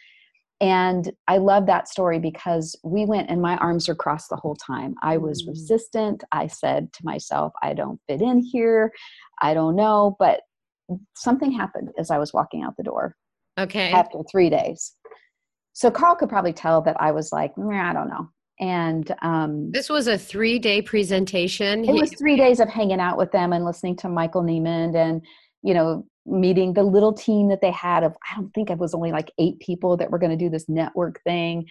And 0.62 1.12
I 1.28 1.38
love 1.38 1.66
that 1.66 1.90
story 1.90 2.20
because 2.20 2.76
we 2.84 3.06
went 3.06 3.30
and 3.30 3.42
my 3.42 3.58
arms 3.58 3.88
were 3.88 3.96
crossed 3.96 4.30
the 4.30 4.38
whole 4.38 4.56
time. 4.56 4.96
I 5.04 5.18
was 5.18 5.44
mm. 5.44 5.50
resistant. 5.50 6.24
I 6.32 6.48
said 6.48 6.94
to 6.94 7.02
myself, 7.04 7.52
I 7.62 7.74
don't 7.74 8.00
fit 8.08 8.22
in 8.22 8.40
here. 8.40 8.92
I 9.42 9.54
don't 9.54 9.76
know. 9.76 10.16
But 10.20 10.42
something 11.18 11.52
happened 11.52 11.90
as 11.98 12.12
I 12.12 12.18
was 12.18 12.34
walking 12.34 12.64
out 12.64 12.78
the 12.78 12.84
door. 12.84 13.16
Okay. 13.60 13.92
After 13.92 14.20
three 14.32 14.50
days. 14.50 14.94
So 15.74 15.92
Carl 15.92 16.16
could 16.16 16.30
probably 16.30 16.54
tell 16.54 16.82
that 16.84 17.02
I 17.02 17.12
was 17.12 17.32
like, 17.34 17.52
I 17.58 17.94
don't 17.94 18.10
know 18.10 18.30
and 18.60 19.14
um, 19.22 19.72
this 19.72 19.90
was 19.90 20.08
a 20.08 20.18
three 20.18 20.60
day 20.60 20.82
presentation. 20.82 21.86
It 21.86 21.94
was 21.94 22.14
three 22.14 22.38
days 22.38 22.60
of 22.60 22.70
hanging 22.70 23.00
out 23.00 23.18
with 23.18 23.32
them 23.32 23.54
and 23.54 23.66
listening 23.66 23.96
to 23.98 24.10
michael 24.10 24.44
neiman 24.44 24.96
and 24.96 25.22
you 25.62 25.74
know 25.74 26.06
meeting 26.26 26.74
the 26.74 26.84
little 26.84 27.12
team 27.12 27.50
that 27.50 27.60
they 27.60 27.72
had 27.72 28.04
of 28.04 28.16
i 28.32 28.36
don't 28.36 28.54
think 28.54 28.70
it 28.70 28.78
was 28.78 28.94
only 28.94 29.12
like 29.12 29.32
eight 29.40 29.60
people 29.60 29.98
that 29.98 30.10
were 30.10 30.20
going 30.20 30.32
to 30.32 30.38
do 30.38 30.50
this 30.50 30.70
network 30.70 31.22
thing. 31.24 31.66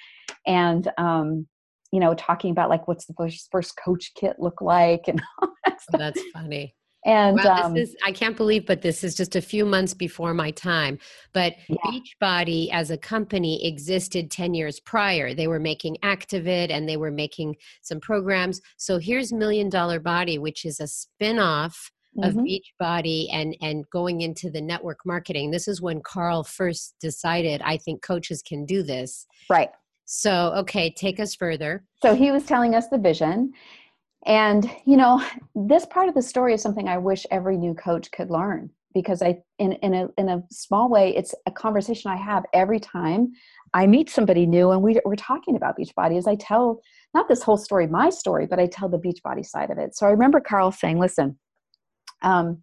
And 0.46 0.90
um, 0.99 1.46
you 1.93 2.00
know 2.00 2.14
talking 2.14 2.50
about 2.50 2.70
like 2.70 2.88
what's 2.88 3.06
the 3.06 3.14
first, 3.14 3.49
first 3.52 3.79
coach 3.82 4.12
kit 4.14 4.37
look 4.38 4.61
like 4.61 5.02
and 5.06 5.23
oh, 5.43 5.52
that's 5.64 6.23
funny 6.32 6.75
and 7.05 7.37
wow, 7.43 7.65
um, 7.65 7.75
this 7.75 7.91
is, 7.91 7.97
I 8.05 8.13
can't 8.13 8.37
believe, 8.37 8.67
but 8.67 8.83
this 8.83 9.03
is 9.03 9.15
just 9.15 9.35
a 9.35 9.43
few 9.43 9.65
months 9.65 9.93
before 9.93 10.35
my 10.35 10.53
time. 10.53 10.99
But 11.32 11.55
yeah. 11.69 11.77
Beachbody 11.85 12.71
as 12.73 12.91
a 12.91 12.97
company 12.97 13.67
existed 13.67 14.31
10 14.31 14.55
years 14.55 14.79
prior. 14.79 15.35
They 15.35 15.49
were 15.49 15.59
making 15.59 15.97
Activit 16.05 16.71
and 16.71 16.89
they 16.89 16.97
were 16.97 17.11
making 17.11 17.56
some 17.82 17.99
programs. 17.99 18.61
So 18.77 18.99
here's 18.99 19.32
Million 19.32 19.69
Dollar 19.69 19.99
Body, 19.99 20.39
which 20.39 20.65
is 20.65 20.79
a 20.79 20.87
spin 20.87 21.39
off 21.39 21.91
of 22.23 22.35
mm-hmm. 22.35 22.44
Beachbody 22.44 23.29
and 23.32 23.56
and 23.63 23.89
going 23.91 24.21
into 24.21 24.51
the 24.51 24.61
network 24.61 24.99
marketing. 25.06 25.51
This 25.51 25.67
is 25.67 25.81
when 25.81 26.03
Carl 26.03 26.44
first 26.44 26.94
decided, 27.01 27.63
I 27.65 27.79
think 27.79 28.03
coaches 28.03 28.43
can 28.43 28.67
do 28.67 28.82
this. 28.82 29.27
Right. 29.49 29.71
So, 30.05 30.53
okay, 30.56 30.91
take 30.91 31.19
us 31.21 31.35
further. 31.35 31.85
So 32.03 32.15
he 32.15 32.31
was 32.31 32.44
telling 32.44 32.75
us 32.75 32.89
the 32.89 32.99
vision 32.99 33.53
and, 34.26 34.70
you 34.84 34.96
know, 34.96 35.24
this 35.55 35.86
part 35.86 36.08
of 36.08 36.14
the 36.14 36.22
story 36.22 36.55
is 36.55 36.62
something 36.62 36.88
I 36.88 36.98
wish 36.98 37.26
every 37.31 37.56
new 37.56 37.74
coach 37.74 38.10
could 38.12 38.31
learn 38.31 38.70
because 38.94 39.22
I, 39.22 39.38
in, 39.58 39.72
in, 39.72 39.94
a, 39.94 40.08
in 40.19 40.29
a 40.29 40.43
small 40.50 40.88
way, 40.88 41.17
it's 41.17 41.34
a 41.46 41.50
conversation 41.50 42.10
I 42.10 42.17
have 42.17 42.44
every 42.52 42.79
time 42.79 43.32
I 43.74 43.86
meet 43.86 44.10
somebody 44.10 44.46
new 44.46 44.70
and 44.70 44.82
we, 44.82 45.00
we're 45.05 45.17
talking 45.17 45.56
about 45.56 45.76
Beachbody 45.79 46.19
as 46.19 46.26
I 46.26 46.36
tell, 46.36 46.81
not 47.14 47.29
this 47.29 47.43
whole 47.43 47.56
story, 47.56 47.86
my 47.86 48.10
story, 48.10 48.46
but 48.46 48.60
I 48.60 48.67
tell 48.67 48.88
the 48.88 48.98
Beachbody 48.98 49.44
side 49.44 49.70
of 49.70 49.79
it. 49.79 49.96
So 49.96 50.06
I 50.06 50.10
remember 50.10 50.41
Carl 50.41 50.72
saying, 50.72 50.98
listen, 50.98 51.38
um, 52.22 52.62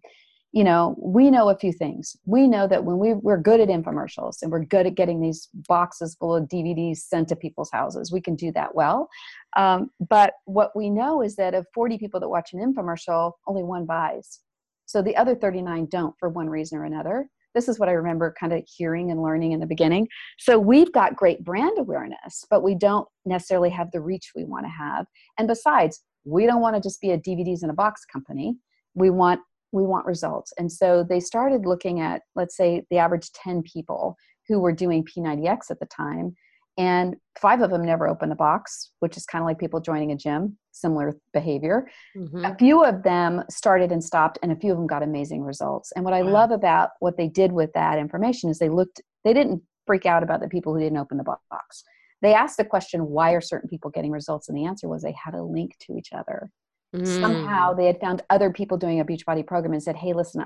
you 0.52 0.64
know, 0.64 0.96
we 0.98 1.30
know 1.30 1.48
a 1.48 1.56
few 1.56 1.72
things. 1.72 2.16
We 2.26 2.48
know 2.48 2.66
that 2.66 2.84
when 2.84 2.98
we, 2.98 3.14
we're 3.14 3.38
good 3.38 3.60
at 3.60 3.68
infomercials 3.68 4.42
and 4.42 4.50
we're 4.50 4.64
good 4.64 4.86
at 4.86 4.96
getting 4.96 5.20
these 5.20 5.48
boxes 5.68 6.16
full 6.18 6.34
of 6.34 6.48
DVDs 6.48 6.98
sent 6.98 7.28
to 7.28 7.36
people's 7.36 7.70
houses, 7.70 8.10
we 8.10 8.20
can 8.20 8.34
do 8.34 8.50
that 8.52 8.74
well. 8.74 9.08
Um, 9.56 9.90
but 10.08 10.34
what 10.46 10.74
we 10.74 10.90
know 10.90 11.22
is 11.22 11.36
that 11.36 11.54
of 11.54 11.66
40 11.72 11.98
people 11.98 12.18
that 12.18 12.28
watch 12.28 12.52
an 12.52 12.58
infomercial, 12.60 13.32
only 13.46 13.62
one 13.62 13.86
buys. 13.86 14.40
So 14.86 15.02
the 15.02 15.16
other 15.16 15.36
39 15.36 15.86
don't 15.86 16.14
for 16.18 16.28
one 16.28 16.50
reason 16.50 16.78
or 16.78 16.84
another. 16.84 17.28
This 17.54 17.68
is 17.68 17.78
what 17.78 17.88
I 17.88 17.92
remember 17.92 18.34
kind 18.38 18.52
of 18.52 18.64
hearing 18.66 19.10
and 19.12 19.22
learning 19.22 19.52
in 19.52 19.60
the 19.60 19.66
beginning. 19.66 20.08
So 20.38 20.58
we've 20.58 20.92
got 20.92 21.16
great 21.16 21.44
brand 21.44 21.78
awareness, 21.78 22.44
but 22.50 22.62
we 22.62 22.74
don't 22.74 23.06
necessarily 23.24 23.70
have 23.70 23.90
the 23.92 24.00
reach 24.00 24.32
we 24.34 24.44
want 24.44 24.66
to 24.66 24.70
have. 24.70 25.06
And 25.38 25.46
besides, 25.46 26.00
we 26.24 26.46
don't 26.46 26.60
want 26.60 26.76
to 26.76 26.82
just 26.82 27.00
be 27.00 27.10
a 27.10 27.18
DVDs 27.18 27.62
in 27.62 27.70
a 27.70 27.74
box 27.74 28.04
company. 28.04 28.56
We 28.94 29.10
want 29.10 29.40
we 29.72 29.82
want 29.82 30.06
results. 30.06 30.52
And 30.58 30.70
so 30.70 31.04
they 31.08 31.20
started 31.20 31.66
looking 31.66 32.00
at, 32.00 32.22
let's 32.34 32.56
say, 32.56 32.82
the 32.90 32.98
average 32.98 33.30
10 33.32 33.62
people 33.62 34.16
who 34.48 34.58
were 34.58 34.72
doing 34.72 35.04
P90X 35.04 35.70
at 35.70 35.80
the 35.80 35.86
time 35.86 36.34
and 36.80 37.16
five 37.38 37.60
of 37.60 37.70
them 37.70 37.84
never 37.84 38.08
opened 38.08 38.32
the 38.32 38.36
box, 38.36 38.92
which 39.00 39.16
is 39.16 39.26
kind 39.26 39.42
of 39.42 39.46
like 39.46 39.58
people 39.58 39.80
joining 39.80 40.12
a 40.12 40.16
gym, 40.16 40.56
similar 40.72 41.12
behavior. 41.32 41.86
Mm-hmm. 42.16 42.44
A 42.44 42.56
few 42.56 42.82
of 42.84 43.02
them 43.02 43.42
started 43.50 43.92
and 43.92 44.02
stopped, 44.02 44.38
and 44.42 44.50
a 44.50 44.56
few 44.56 44.72
of 44.72 44.78
them 44.78 44.86
got 44.86 45.02
amazing 45.02 45.42
results. 45.42 45.92
And 45.94 46.06
what 46.06 46.14
I 46.14 46.22
wow. 46.22 46.30
love 46.30 46.50
about 46.52 46.90
what 47.00 47.16
they 47.18 47.28
did 47.28 47.52
with 47.52 47.70
that 47.74 47.98
information 47.98 48.48
is 48.48 48.58
they 48.58 48.70
looked, 48.70 49.02
they 49.24 49.34
didn't 49.34 49.62
freak 49.86 50.06
out 50.06 50.22
about 50.22 50.40
the 50.40 50.48
people 50.48 50.72
who 50.72 50.80
didn't 50.80 50.98
open 50.98 51.18
the 51.18 51.24
box. 51.24 51.84
They 52.22 52.32
asked 52.32 52.56
the 52.56 52.64
question, 52.64 53.08
why 53.08 53.32
are 53.32 53.40
certain 53.40 53.68
people 53.68 53.90
getting 53.90 54.10
results? 54.10 54.48
And 54.48 54.56
the 54.56 54.64
answer 54.64 54.88
was 54.88 55.02
they 55.02 55.14
had 55.22 55.34
a 55.34 55.42
link 55.42 55.76
to 55.80 55.96
each 55.96 56.14
other. 56.14 56.50
Mm. 56.94 57.20
Somehow 57.20 57.72
they 57.72 57.86
had 57.86 58.00
found 58.00 58.22
other 58.30 58.50
people 58.50 58.76
doing 58.76 59.00
a 59.00 59.04
Beachbody 59.04 59.46
program 59.46 59.72
and 59.72 59.82
said, 59.82 59.96
hey, 59.96 60.12
listen, 60.12 60.44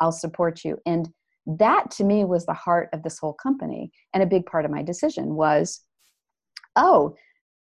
I'll 0.00 0.12
support 0.12 0.64
you. 0.64 0.78
And 0.86 1.08
that 1.46 1.90
to 1.92 2.04
me 2.04 2.24
was 2.24 2.46
the 2.46 2.54
heart 2.54 2.88
of 2.92 3.02
this 3.02 3.18
whole 3.18 3.34
company. 3.34 3.90
And 4.12 4.22
a 4.22 4.26
big 4.26 4.46
part 4.46 4.64
of 4.64 4.70
my 4.70 4.82
decision 4.82 5.34
was, 5.34 5.80
oh, 6.76 7.14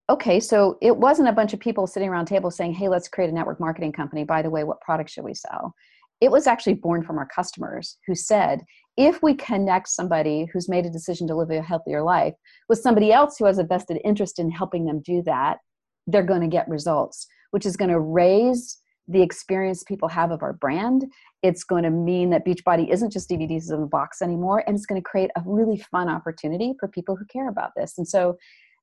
okay, 0.09 0.41
so 0.41 0.79
it 0.81 0.97
wasn't 0.97 1.29
a 1.29 1.33
bunch 1.33 1.53
of 1.53 1.61
people 1.61 1.87
sitting 1.87 2.09
around 2.09 2.27
tables 2.27 2.57
saying, 2.57 2.75
hey, 2.75 2.89
let's 2.89 3.09
create 3.09 3.31
a 3.31 3.35
network 3.35 3.61
marketing 3.61 3.93
company. 3.93 4.25
By 4.25 4.43
the 4.43 4.51
way, 4.51 4.65
what 4.65 4.81
product 4.81 5.11
should 5.11 5.25
we 5.25 5.35
sell? 5.35 5.75
It 6.21 6.31
was 6.31 6.47
actually 6.47 6.75
born 6.75 7.03
from 7.03 7.19
our 7.19 7.29
customers 7.35 7.99
who 8.07 8.15
said, 8.15 8.63
if 8.97 9.23
we 9.23 9.35
connect 9.35 9.89
somebody 9.89 10.47
who's 10.53 10.69
made 10.69 10.87
a 10.87 10.91
decision 10.91 11.27
to 11.27 11.35
live 11.35 11.51
a 11.51 11.63
healthier 11.63 12.03
life 12.03 12.35
with 12.69 12.81
somebody 12.81 13.13
else 13.13 13.37
who 13.39 13.47
has 13.47 13.59
a 13.59 13.65
vested 13.65 14.01
interest 14.05 14.39
in 14.39 14.51
helping 14.51 14.85
them 14.85 15.01
do 15.01 15.23
that, 15.23 15.59
they're 16.07 16.23
going 16.23 16.43
to 16.43 16.47
get 16.47 16.69
results, 16.69 17.27
which 17.53 17.65
is 17.65 17.77
going 17.77 17.91
to 17.91 18.01
raise 18.01 18.79
the 19.09 19.23
experience 19.23 19.83
people 19.83 20.09
have 20.09 20.31
of 20.31 20.43
our 20.43 20.53
brand. 20.53 21.05
It's 21.43 21.65
going 21.65 21.85
to 21.85 21.91
mean 21.91 22.31
that 22.31 22.45
Beachbody 22.45 22.91
isn't 22.91 23.11
just 23.11 23.29
DVDs 23.29 23.73
in 23.73 23.83
a 23.83 23.87
box 23.87 24.23
anymore, 24.23 24.63
and 24.67 24.77
it's 24.77 24.87
going 24.87 25.01
to 25.01 25.09
create 25.09 25.31
a 25.37 25.43
really 25.45 25.79
fun 25.79 26.09
opportunity 26.09 26.75
for 26.79 26.89
people 26.89 27.17
who 27.17 27.25
care 27.27 27.49
about 27.49 27.71
this. 27.77 27.99
And 27.99 28.07
so 28.07 28.37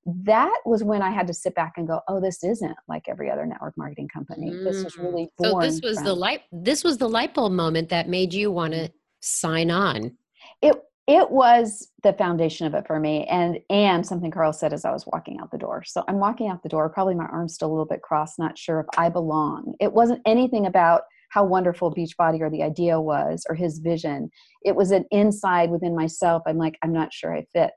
that 0.05 0.55
was 0.65 0.83
when 0.83 1.01
I 1.01 1.11
had 1.11 1.27
to 1.27 1.33
sit 1.33 1.55
back 1.55 1.73
and 1.77 1.87
go, 1.87 2.01
"Oh, 2.07 2.19
this 2.19 2.43
isn't 2.43 2.75
like 2.87 3.07
every 3.07 3.29
other 3.29 3.45
network 3.45 3.77
marketing 3.77 4.07
company. 4.07 4.51
Mm. 4.51 4.63
This 4.63 4.83
was 4.83 4.95
mm. 4.95 5.03
really 5.03 5.29
born." 5.37 5.61
So 5.61 5.67
this 5.67 5.81
was 5.81 5.97
from, 5.97 6.05
the 6.05 6.13
light. 6.15 6.41
This 6.51 6.83
was 6.83 6.97
the 6.97 7.09
light 7.09 7.33
bulb 7.33 7.53
moment 7.53 7.89
that 7.89 8.07
made 8.07 8.33
you 8.33 8.51
want 8.51 8.73
to 8.73 8.91
sign 9.21 9.71
on. 9.71 10.17
It 10.61 10.75
it 11.09 11.31
was 11.31 11.89
the 12.03 12.13
foundation 12.13 12.67
of 12.67 12.75
it 12.75 12.85
for 12.85 12.99
me 12.99 13.25
and 13.25 13.59
and 13.71 14.05
something 14.05 14.29
carl 14.29 14.53
said 14.53 14.71
as 14.71 14.85
i 14.85 14.91
was 14.91 15.07
walking 15.07 15.39
out 15.39 15.49
the 15.51 15.57
door. 15.57 15.83
So 15.83 16.03
i'm 16.07 16.19
walking 16.19 16.49
out 16.49 16.61
the 16.61 16.69
door 16.69 16.87
probably 16.87 17.15
my 17.15 17.25
arms 17.25 17.55
still 17.55 17.69
a 17.69 17.73
little 17.73 17.85
bit 17.85 18.03
crossed 18.03 18.37
not 18.37 18.57
sure 18.57 18.79
if 18.79 18.85
i 18.97 19.09
belong. 19.09 19.73
It 19.79 19.91
wasn't 19.91 20.21
anything 20.25 20.67
about 20.67 21.01
how 21.31 21.43
wonderful 21.43 21.93
beachbody 21.93 22.41
or 22.41 22.49
the 22.49 22.63
idea 22.63 22.99
was 22.99 23.45
or 23.49 23.55
his 23.55 23.79
vision. 23.79 24.29
It 24.63 24.75
was 24.75 24.91
an 24.91 25.05
inside 25.11 25.69
within 25.71 25.95
myself. 25.95 26.43
I'm 26.45 26.57
like 26.57 26.77
i'm 26.83 26.93
not 26.93 27.11
sure 27.11 27.35
i 27.35 27.45
fit. 27.53 27.71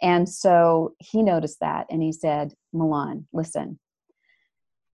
And 0.00 0.26
so 0.28 0.94
he 0.98 1.22
noticed 1.22 1.60
that 1.60 1.86
and 1.90 2.02
he 2.02 2.12
said 2.12 2.54
milan 2.72 3.26
listen 3.34 3.78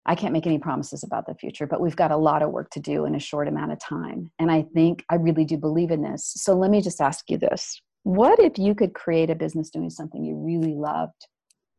I 0.07 0.15
can't 0.15 0.33
make 0.33 0.47
any 0.47 0.59
promises 0.59 1.03
about 1.03 1.27
the 1.27 1.35
future, 1.35 1.67
but 1.67 1.81
we've 1.81 1.97
got 1.97 2.11
a 2.11 2.17
lot 2.17 2.43
of 2.43 2.51
work 2.51 2.71
to 2.71 2.81
do 2.81 3.07
in 3.07 3.15
a 3.15 3.21
short 3.21 3.49
amount 3.49 3.73
of 3.73 3.81
time. 3.81 4.31
And 4.39 4.51
I 4.51 4.67
think 4.75 5.05
I 5.11 5.15
really 5.15 5.45
do 5.45 5.57
believe 5.57 5.91
in 5.91 6.03
this. 6.03 6.33
So 6.37 6.55
let 6.55 6.71
me 6.71 6.83
just 6.83 7.01
ask 7.01 7.31
you 7.31 7.39
this 7.39 7.81
What 8.03 8.39
if 8.39 8.59
you 8.59 8.75
could 8.75 8.95
create 8.95 9.31
a 9.31 9.35
business 9.35 9.71
doing 9.71 9.91
something 9.91 10.23
you 10.23 10.37
really 10.37 10.75
loved, 10.75 11.27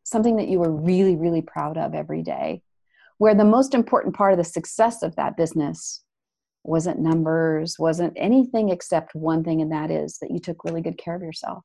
something 0.04 0.36
that 0.36 0.48
you 0.48 0.58
were 0.58 0.72
really, 0.72 1.14
really 1.14 1.42
proud 1.42 1.78
of 1.78 1.94
every 1.94 2.22
day, 2.22 2.62
where 3.18 3.34
the 3.34 3.44
most 3.44 3.74
important 3.74 4.16
part 4.16 4.32
of 4.32 4.38
the 4.38 4.44
success 4.44 5.02
of 5.02 5.14
that 5.16 5.36
business 5.36 6.02
wasn't 6.64 6.98
numbers, 6.98 7.78
wasn't 7.78 8.12
anything 8.16 8.70
except 8.70 9.14
one 9.14 9.44
thing, 9.44 9.62
and 9.62 9.70
that 9.70 9.90
is 9.90 10.18
that 10.18 10.32
you 10.32 10.40
took 10.40 10.64
really 10.64 10.82
good 10.82 10.98
care 10.98 11.14
of 11.14 11.22
yourself? 11.22 11.62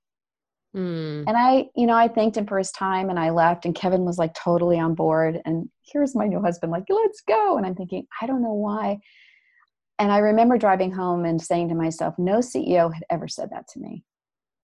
Mm. 0.76 1.26
And 1.28 1.38
I, 1.38 1.70
you 1.76 1.86
know, 1.86 1.96
I 1.96 2.08
thanked 2.08 2.38
him 2.38 2.48
for 2.48 2.58
his 2.58 2.72
time 2.72 3.10
and 3.10 3.20
I 3.20 3.30
left 3.32 3.66
and 3.66 3.76
Kevin 3.76 4.06
was 4.06 4.18
like 4.18 4.34
totally 4.34 4.80
on 4.80 4.96
board. 4.96 5.42
And 5.46 5.70
here's 5.82 6.16
my 6.16 6.28
new 6.28 6.42
husband, 6.42 6.72
like, 6.72 6.86
let's 6.90 7.22
go. 7.22 7.58
And 7.58 7.66
I'm 7.66 7.76
thinking, 7.76 8.08
I 8.22 8.26
don't 8.28 8.42
know 8.42 8.54
why. 8.54 9.00
And 10.00 10.12
I 10.12 10.18
remember 10.18 10.58
driving 10.58 10.92
home 10.92 11.26
and 11.26 11.42
saying 11.42 11.70
to 11.70 11.76
myself, 11.76 12.16
no 12.18 12.40
CEO 12.40 12.94
had 12.94 13.04
ever 13.10 13.28
said 13.28 13.50
that 13.52 13.68
to 13.74 13.80
me. 13.80 14.04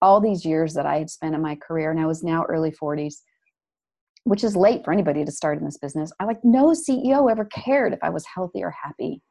All 0.00 0.20
these 0.20 0.44
years 0.44 0.74
that 0.74 0.86
I 0.86 0.98
had 0.98 1.10
spent 1.10 1.34
in 1.34 1.42
my 1.42 1.56
career, 1.56 1.90
and 1.90 2.00
I 2.00 2.06
was 2.06 2.24
now 2.24 2.44
early 2.48 2.72
40s, 2.72 3.16
which 4.24 4.42
is 4.42 4.56
late 4.56 4.84
for 4.84 4.92
anybody 4.92 5.24
to 5.24 5.30
start 5.30 5.58
in 5.58 5.64
this 5.64 5.78
business. 5.78 6.10
I 6.18 6.24
like 6.24 6.38
no 6.42 6.70
CEO 6.70 7.30
ever 7.30 7.44
cared 7.44 7.92
if 7.92 8.00
I 8.02 8.10
was 8.10 8.24
healthy 8.26 8.64
or 8.64 8.74
happy. 8.82 9.22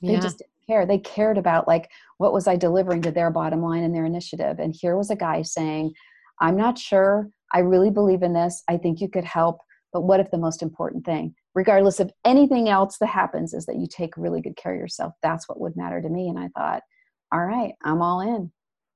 They 0.00 0.12
yeah. 0.12 0.20
just 0.20 0.38
didn't 0.38 0.50
care. 0.66 0.86
They 0.86 0.98
cared 0.98 1.38
about 1.38 1.68
like 1.68 1.90
what 2.18 2.32
was 2.32 2.46
I 2.46 2.56
delivering 2.56 3.02
to 3.02 3.10
their 3.10 3.30
bottom 3.30 3.62
line 3.62 3.82
and 3.82 3.94
their 3.94 4.04
initiative. 4.04 4.58
And 4.58 4.74
here 4.74 4.96
was 4.96 5.10
a 5.10 5.16
guy 5.16 5.42
saying, 5.42 5.92
I'm 6.40 6.56
not 6.56 6.78
sure. 6.78 7.28
I 7.52 7.60
really 7.60 7.90
believe 7.90 8.22
in 8.22 8.32
this. 8.32 8.62
I 8.68 8.76
think 8.76 9.00
you 9.00 9.08
could 9.08 9.24
help. 9.24 9.60
But 9.92 10.02
what 10.02 10.20
if 10.20 10.30
the 10.30 10.38
most 10.38 10.60
important 10.60 11.04
thing, 11.04 11.34
regardless 11.54 12.00
of 12.00 12.10
anything 12.24 12.68
else 12.68 12.98
that 12.98 13.06
happens, 13.06 13.54
is 13.54 13.66
that 13.66 13.76
you 13.76 13.86
take 13.86 14.16
really 14.16 14.40
good 14.40 14.56
care 14.56 14.74
of 14.74 14.80
yourself? 14.80 15.12
That's 15.22 15.48
what 15.48 15.60
would 15.60 15.76
matter 15.76 16.02
to 16.02 16.08
me. 16.08 16.28
And 16.28 16.38
I 16.38 16.48
thought, 16.48 16.82
all 17.32 17.44
right, 17.44 17.74
I'm 17.84 18.02
all 18.02 18.20
in. 18.20 18.50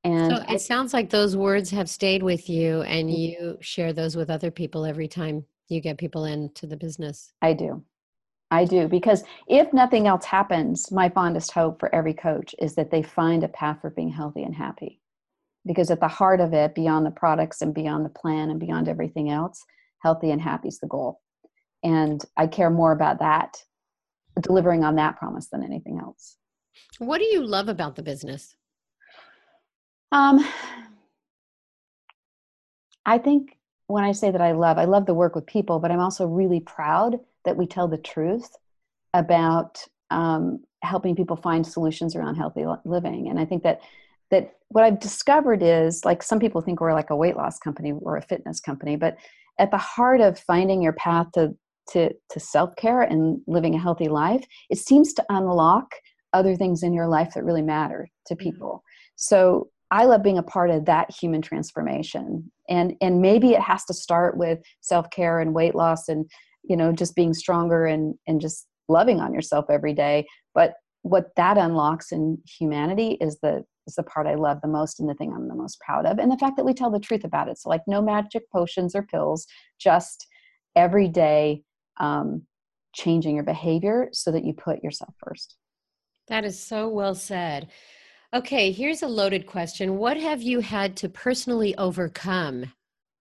And 0.05 0.33
so 0.33 0.43
it 0.43 0.51
I, 0.55 0.57
sounds 0.57 0.93
like 0.93 1.11
those 1.11 1.37
words 1.37 1.71
have 1.71 1.89
stayed 1.89 2.23
with 2.23 2.49
you 2.49 2.83
and 2.83 3.09
mm-hmm. 3.09 3.17
you 3.17 3.59
share 3.61 3.93
those 3.93 4.17
with 4.17 4.31
other 4.31 4.51
people 4.51 4.85
every 4.85 5.09
time 5.09 5.45
you 5.69 5.81
get 5.81 5.99
people 5.99 6.25
into 6.25 6.67
the 6.67 6.77
business. 6.77 7.33
I 7.43 7.53
do. 7.53 7.85
I 8.51 8.65
do 8.65 8.89
because 8.89 9.25
if 9.47 9.73
nothing 9.73 10.07
else 10.07 10.25
happens, 10.25 10.91
my 10.91 11.09
fondest 11.11 11.53
hope 11.53 11.79
for 11.79 11.95
every 11.95 12.15
coach 12.15 12.55
is 12.59 12.75
that 12.77 12.91
they 12.91 13.03
find 13.03 13.45
a 13.45 13.49
path 13.49 13.81
for 13.83 13.91
being 13.91 14.11
healthy 14.11 14.43
and 14.43 14.55
happy. 14.55 15.01
Because 15.67 15.91
at 15.91 16.01
the 16.01 16.09
heart 16.09 16.41
of 16.41 16.55
it, 16.55 16.75
beyond 16.75 17.05
the 17.05 17.11
products 17.11 17.61
and 17.61 17.75
beyond 17.75 18.07
the 18.07 18.11
plan 18.11 18.49
and 18.49 18.59
beyond 18.59 18.89
everything 18.89 19.31
else, 19.31 19.63
healthy 20.03 20.31
and 20.31 20.41
happy 20.41 20.69
is 20.69 20.79
the 20.79 20.87
goal. 20.87 21.21
And 21.83 22.25
I 22.37 22.47
care 22.47 22.71
more 22.71 22.93
about 22.93 23.19
that, 23.19 23.63
delivering 24.41 24.83
on 24.83 24.97
that 24.97 25.19
promise 25.19 25.49
than 25.49 25.63
anything 25.63 25.99
else. 26.01 26.37
What 26.99 27.19
do 27.19 27.25
you 27.25 27.45
love 27.45 27.69
about 27.69 27.97
the 27.97 28.03
business? 28.03 28.57
Um, 30.11 30.43
I 33.05 33.19
think 33.19 33.59
when 33.89 34.05
I 34.05 34.13
say 34.13 34.31
that 34.31 34.41
I 34.41 34.53
love, 34.53 34.79
I 34.79 34.87
love 34.87 35.05
the 35.05 35.15
work 35.15 35.35
with 35.35 35.47
people, 35.47 35.81
but 35.81 35.91
I'm 35.91 36.01
also 36.01 36.27
really 36.27 36.61
proud 36.61 37.17
that 37.45 37.57
we 37.57 37.67
tell 37.67 37.89
the 37.89 37.99
truth 37.99 38.51
about 39.15 39.85
um, 40.11 40.65
helping 40.83 41.17
people 41.17 41.37
find 41.37 41.67
solutions 41.67 42.15
around 42.15 42.37
healthy 42.37 42.65
living. 42.85 43.29
And 43.29 43.39
I 43.39 43.45
think 43.45 43.63
that 43.63 43.81
that 44.31 44.55
what 44.69 44.85
I've 44.85 45.01
discovered 45.01 45.63
is 45.63 46.05
like 46.05 46.23
some 46.23 46.39
people 46.39 46.61
think 46.61 46.81
we're 46.81 46.93
like 46.93 47.11
a 47.11 47.17
weight 47.17 47.37
loss 47.37 47.59
company 47.59 47.93
or 47.93 48.17
a 48.17 48.23
fitness 48.23 48.61
company, 48.61 48.97
but 48.97 49.17
at 49.59 49.71
the 49.71 49.79
heart 49.79 50.21
of 50.21 50.39
finding 50.39 50.83
your 50.83 50.93
path 50.93 51.29
to 51.35 51.57
to, 51.93 52.11
to 52.29 52.39
self-care 52.39 53.01
and 53.01 53.41
living 53.47 53.75
a 53.75 53.81
healthy 53.81 54.09
life, 54.09 54.45
it 54.69 54.77
seems 54.77 55.15
to 55.15 55.25
unlock 55.31 55.95
other 56.35 56.55
things 56.55 56.83
in 56.83 56.93
your 56.93 57.09
life 57.09 57.33
that 57.35 57.45
really 57.45 57.63
matter 57.63 58.11
to 58.27 58.35
mm-hmm. 58.35 58.43
people. 58.43 58.85
So 59.17 59.71
I 59.91 60.05
love 60.05 60.23
being 60.23 60.37
a 60.37 60.43
part 60.43 60.69
of 60.69 60.85
that 60.85 61.11
human 61.11 61.41
transformation. 61.41 62.53
And 62.69 62.95
and 63.01 63.23
maybe 63.23 63.53
it 63.53 63.63
has 63.63 63.87
to 63.87 63.95
start 63.95 64.37
with 64.37 64.59
self-care 64.83 65.41
and 65.41 65.55
weight 65.55 65.75
loss 65.75 66.09
and 66.09 66.31
you 66.69 66.77
know 66.77 66.93
just 66.93 67.17
being 67.17 67.35
stronger 67.35 67.87
and 67.87 68.15
and 68.27 68.41
just 68.41 68.67
loving 68.89 69.21
on 69.21 69.35
yourself 69.35 69.67
every 69.69 69.93
day 69.93 70.27
but 70.55 70.75
what 71.03 71.35
that 71.37 71.59
unlocks 71.59 72.13
in 72.13 72.39
humanity 72.47 73.17
is 73.21 73.39
the 73.43 73.65
is 73.87 73.95
the 73.95 74.03
part 74.03 74.27
I 74.27 74.35
love 74.35 74.61
the 74.61 74.69
most 74.69 75.01
and 75.01 75.09
the 75.09 75.15
thing 75.15 75.33
I'm 75.33 75.49
the 75.49 75.55
most 75.55 75.81
proud 75.81 76.05
of. 76.07 76.19
And 76.19 76.31
the 76.31 76.37
fact 76.37 76.57
that 76.57 76.65
we 76.65 76.75
tell 76.75 76.91
the 76.91 77.01
truth 77.01 77.25
about 77.25 77.49
it. 77.49 77.59
So 77.59 77.71
like 77.71 77.81
no 77.87 78.03
magic 78.03 78.43
potions 78.53 78.95
or 78.95 79.03
pills, 79.03 79.47
just 79.81 80.27
every 80.77 81.09
day 81.09 81.63
um, 81.99 82.43
changing 82.95 83.35
your 83.35 83.45
behavior 83.45 84.09
so 84.13 84.31
that 84.31 84.45
you 84.45 84.53
put 84.53 84.85
yourself 84.85 85.15
first. 85.25 85.57
That 86.29 86.45
is 86.45 86.61
so 86.61 86.89
well 86.89 87.15
said. 87.15 87.69
Okay, 88.35 88.71
here's 88.71 89.03
a 89.03 89.09
loaded 89.09 89.47
question. 89.47 89.97
What 89.97 90.19
have 90.19 90.43
you 90.43 90.61
had 90.61 90.97
to 90.99 91.09
personally 91.09 91.75
overcome 91.77 92.71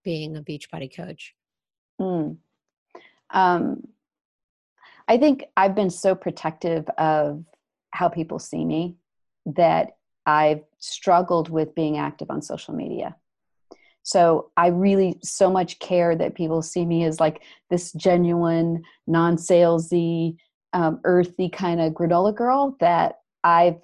being 0.04 0.36
a 0.36 0.42
Beachbody 0.42 0.94
coach? 0.94 1.34
Mm 1.98 2.36
um, 3.30 3.82
I 5.08 5.16
think 5.16 5.44
I've 5.56 5.74
been 5.74 5.90
so 5.90 6.14
protective 6.14 6.88
of 6.98 7.44
how 7.90 8.08
people 8.08 8.38
see 8.38 8.64
me 8.64 8.96
that 9.46 9.96
I've 10.26 10.60
struggled 10.78 11.48
with 11.48 11.74
being 11.74 11.96
active 11.96 12.30
on 12.30 12.42
social 12.42 12.74
media. 12.74 13.16
So 14.02 14.50
I 14.56 14.68
really 14.68 15.18
so 15.22 15.50
much 15.50 15.78
care 15.78 16.14
that 16.16 16.34
people 16.34 16.62
see 16.62 16.84
me 16.84 17.04
as 17.04 17.20
like 17.20 17.42
this 17.70 17.92
genuine, 17.92 18.82
non-salesy, 19.06 20.36
um, 20.72 21.00
earthy 21.04 21.48
kind 21.48 21.80
of 21.80 21.92
granola 21.92 22.34
girl 22.34 22.76
that 22.80 23.16
I've 23.44 23.76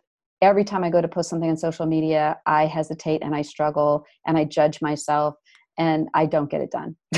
every 0.43 0.65
time 0.65 0.85
I 0.85 0.91
go 0.91 1.01
to 1.01 1.09
post 1.09 1.31
something 1.31 1.49
on 1.49 1.57
social 1.57 1.87
media, 1.87 2.39
I 2.45 2.67
hesitate 2.67 3.23
and 3.23 3.35
I 3.35 3.43
struggle 3.43 4.05
and 4.27 4.37
I 4.37 4.45
judge 4.45 4.83
myself 4.83 5.37
and 5.79 6.09
I 6.15 6.27
don't 6.27 6.51
get 6.51 6.61
it 6.61 6.71
done. 6.71 6.97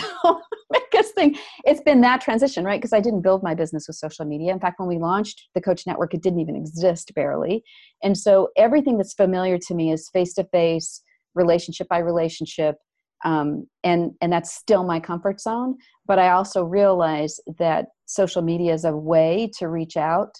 biggest 0.97 1.15
thing. 1.15 1.37
It's 1.65 1.81
been 1.81 2.01
that 2.03 2.21
transition, 2.21 2.65
right? 2.65 2.81
Because 2.81 2.93
I 2.93 3.01
didn't 3.01 3.23
build 3.23 3.43
my 3.43 3.55
business 3.55 3.87
with 3.87 3.97
social 3.97 4.25
media. 4.25 4.53
In 4.53 4.61
fact, 4.61 4.79
when 4.79 4.89
we 4.89 4.99
launched 4.99 5.49
the 5.55 5.61
Coach 5.61 5.87
Network, 5.87 6.15
it 6.15 6.23
didn't 6.23 6.41
even 6.41 6.57
exist 6.57 7.13
barely. 7.15 7.63
And 8.03 8.17
so 8.17 8.49
everything 8.57 8.97
that's 8.97 9.15
familiar 9.15 9.59
to 9.59 9.75
me 9.75 9.93
is 9.93 10.09
face 10.13 10.35
to 10.35 10.45
face, 10.45 11.03
relationship 11.35 11.89
by 11.89 11.99
relationship, 11.99 12.77
um, 13.25 13.67
and 13.83 14.13
and 14.21 14.33
that's 14.33 14.55
still 14.55 14.85
my 14.85 15.01
comfort 15.01 15.41
zone 15.41 15.77
but 16.07 16.19
i 16.19 16.29
also 16.31 16.63
realize 16.65 17.41
that 17.59 17.87
social 18.05 18.43
media 18.43 18.75
is 18.75 18.85
a 18.85 18.95
way 18.95 19.51
to 19.59 19.69
reach 19.69 19.97
out 19.97 20.35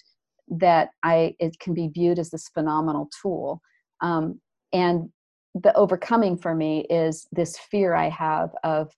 that 0.47 0.89
i 1.03 1.33
it 1.39 1.57
can 1.59 1.73
be 1.73 1.87
viewed 1.87 2.19
as 2.19 2.29
this 2.29 2.47
phenomenal 2.49 3.09
tool 3.21 3.61
um, 4.01 4.39
and 4.73 5.09
the 5.55 5.75
overcoming 5.75 6.37
for 6.37 6.53
me 6.53 6.85
is 6.89 7.27
this 7.31 7.57
fear 7.57 7.95
i 7.95 8.09
have 8.09 8.51
of 8.63 8.91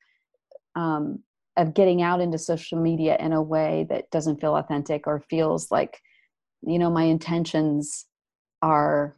um, 0.76 1.20
of 1.60 1.74
getting 1.74 2.02
out 2.02 2.22
into 2.22 2.38
social 2.38 2.80
media 2.80 3.18
in 3.20 3.34
a 3.34 3.42
way 3.42 3.86
that 3.90 4.10
doesn't 4.12 4.40
feel 4.40 4.56
authentic 4.56 5.08
or 5.08 5.20
feels 5.30 5.70
like 5.70 6.02
you 6.66 6.80
know 6.80 6.90
my 6.90 7.04
intentions 7.04 8.06
are 8.62 9.16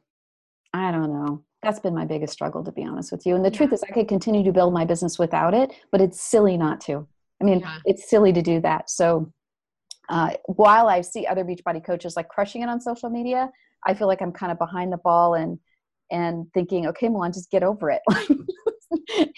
i 0.73 0.91
don't 0.91 1.13
know. 1.13 1.43
That's 1.63 1.79
been 1.79 1.93
my 1.93 2.05
biggest 2.05 2.33
struggle 2.33 2.63
to 2.63 2.71
be 2.71 2.83
honest 2.83 3.11
with 3.11 3.23
you. 3.27 3.35
And 3.35 3.45
the 3.45 3.51
yeah. 3.51 3.57
truth 3.57 3.73
is 3.73 3.83
i 3.83 3.91
could 3.91 4.07
continue 4.07 4.43
to 4.43 4.51
build 4.51 4.73
my 4.73 4.85
business 4.85 5.19
without 5.19 5.53
it 5.53 5.71
but 5.91 6.01
it's 6.01 6.19
silly 6.19 6.57
not 6.57 6.81
to. 6.81 7.07
I 7.39 7.43
mean 7.43 7.59
yeah. 7.59 7.77
it's 7.85 8.09
silly 8.09 8.33
to 8.33 8.41
do 8.41 8.59
that. 8.61 8.89
So 8.89 9.31
uh, 10.09 10.31
while 10.47 10.87
i 10.87 10.99
see 10.99 11.27
other 11.27 11.45
beachbody 11.45 11.83
coaches 11.85 12.17
like 12.17 12.27
crushing 12.27 12.63
it 12.63 12.69
on 12.69 12.81
social 12.81 13.09
media 13.09 13.49
i 13.85 13.93
feel 13.93 14.07
like 14.07 14.21
i'm 14.21 14.31
kind 14.31 14.51
of 14.51 14.57
behind 14.57 14.91
the 14.91 14.97
ball 14.97 15.35
and 15.35 15.59
and 16.09 16.47
thinking 16.53 16.87
okay 16.87 17.07
milan 17.07 17.31
just 17.31 17.51
get 17.51 17.63
over 17.63 17.91
it. 17.91 18.01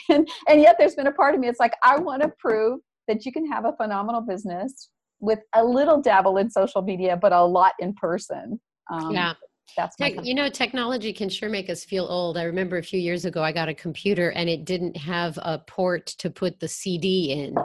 And 0.09 0.27
and 0.47 0.61
yet 0.61 0.75
there's 0.77 0.95
been 0.95 1.07
a 1.07 1.11
part 1.11 1.35
of 1.35 1.41
me 1.41 1.47
it's 1.47 1.59
like 1.59 1.73
i 1.83 1.97
want 1.97 2.21
to 2.21 2.31
prove 2.39 2.79
that 3.07 3.25
you 3.25 3.31
can 3.31 3.49
have 3.51 3.65
a 3.65 3.73
phenomenal 3.73 4.21
business 4.21 4.89
with 5.19 5.39
a 5.55 5.63
little 5.63 6.01
dabble 6.01 6.37
in 6.37 6.49
social 6.49 6.81
media 6.81 7.17
but 7.19 7.31
a 7.31 7.43
lot 7.43 7.73
in 7.79 7.93
person. 7.93 8.59
Um, 8.91 9.11
yeah. 9.11 9.33
that's 9.77 9.95
Tech, 9.95 10.25
you 10.25 10.33
know 10.33 10.49
technology 10.49 11.13
can 11.13 11.29
sure 11.29 11.49
make 11.49 11.69
us 11.69 11.85
feel 11.85 12.05
old. 12.05 12.37
I 12.37 12.43
remember 12.43 12.77
a 12.77 12.83
few 12.83 12.99
years 12.99 13.25
ago 13.25 13.41
i 13.41 13.51
got 13.51 13.69
a 13.69 13.73
computer 13.73 14.31
and 14.31 14.49
it 14.49 14.65
didn't 14.65 14.97
have 14.97 15.37
a 15.41 15.59
port 15.59 16.07
to 16.07 16.29
put 16.29 16.59
the 16.59 16.67
cd 16.67 17.31
in 17.31 17.55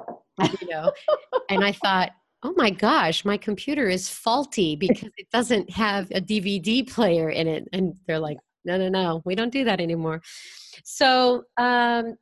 you 0.61 0.69
know? 0.69 0.93
And 1.51 1.65
i 1.65 1.73
thought 1.73 2.11
oh 2.43 2.53
my 2.57 2.71
gosh 2.71 3.25
my 3.25 3.37
computer 3.37 3.89
is 3.89 4.09
faulty 4.09 4.77
because 4.77 5.11
it 5.17 5.27
doesn't 5.33 5.71
have 5.71 6.11
a 6.13 6.21
dvd 6.21 6.91
player 6.91 7.31
in 7.31 7.49
it. 7.49 7.69
And 7.73 7.95
they're 8.07 8.19
like 8.19 8.39
no 8.65 8.77
no 8.77 8.89
no 8.89 9.23
we 9.25 9.35
don't 9.35 9.53
do 9.53 9.65
that 9.65 9.81
anymore. 9.81 10.21
So 10.85 11.45
um 11.59 12.17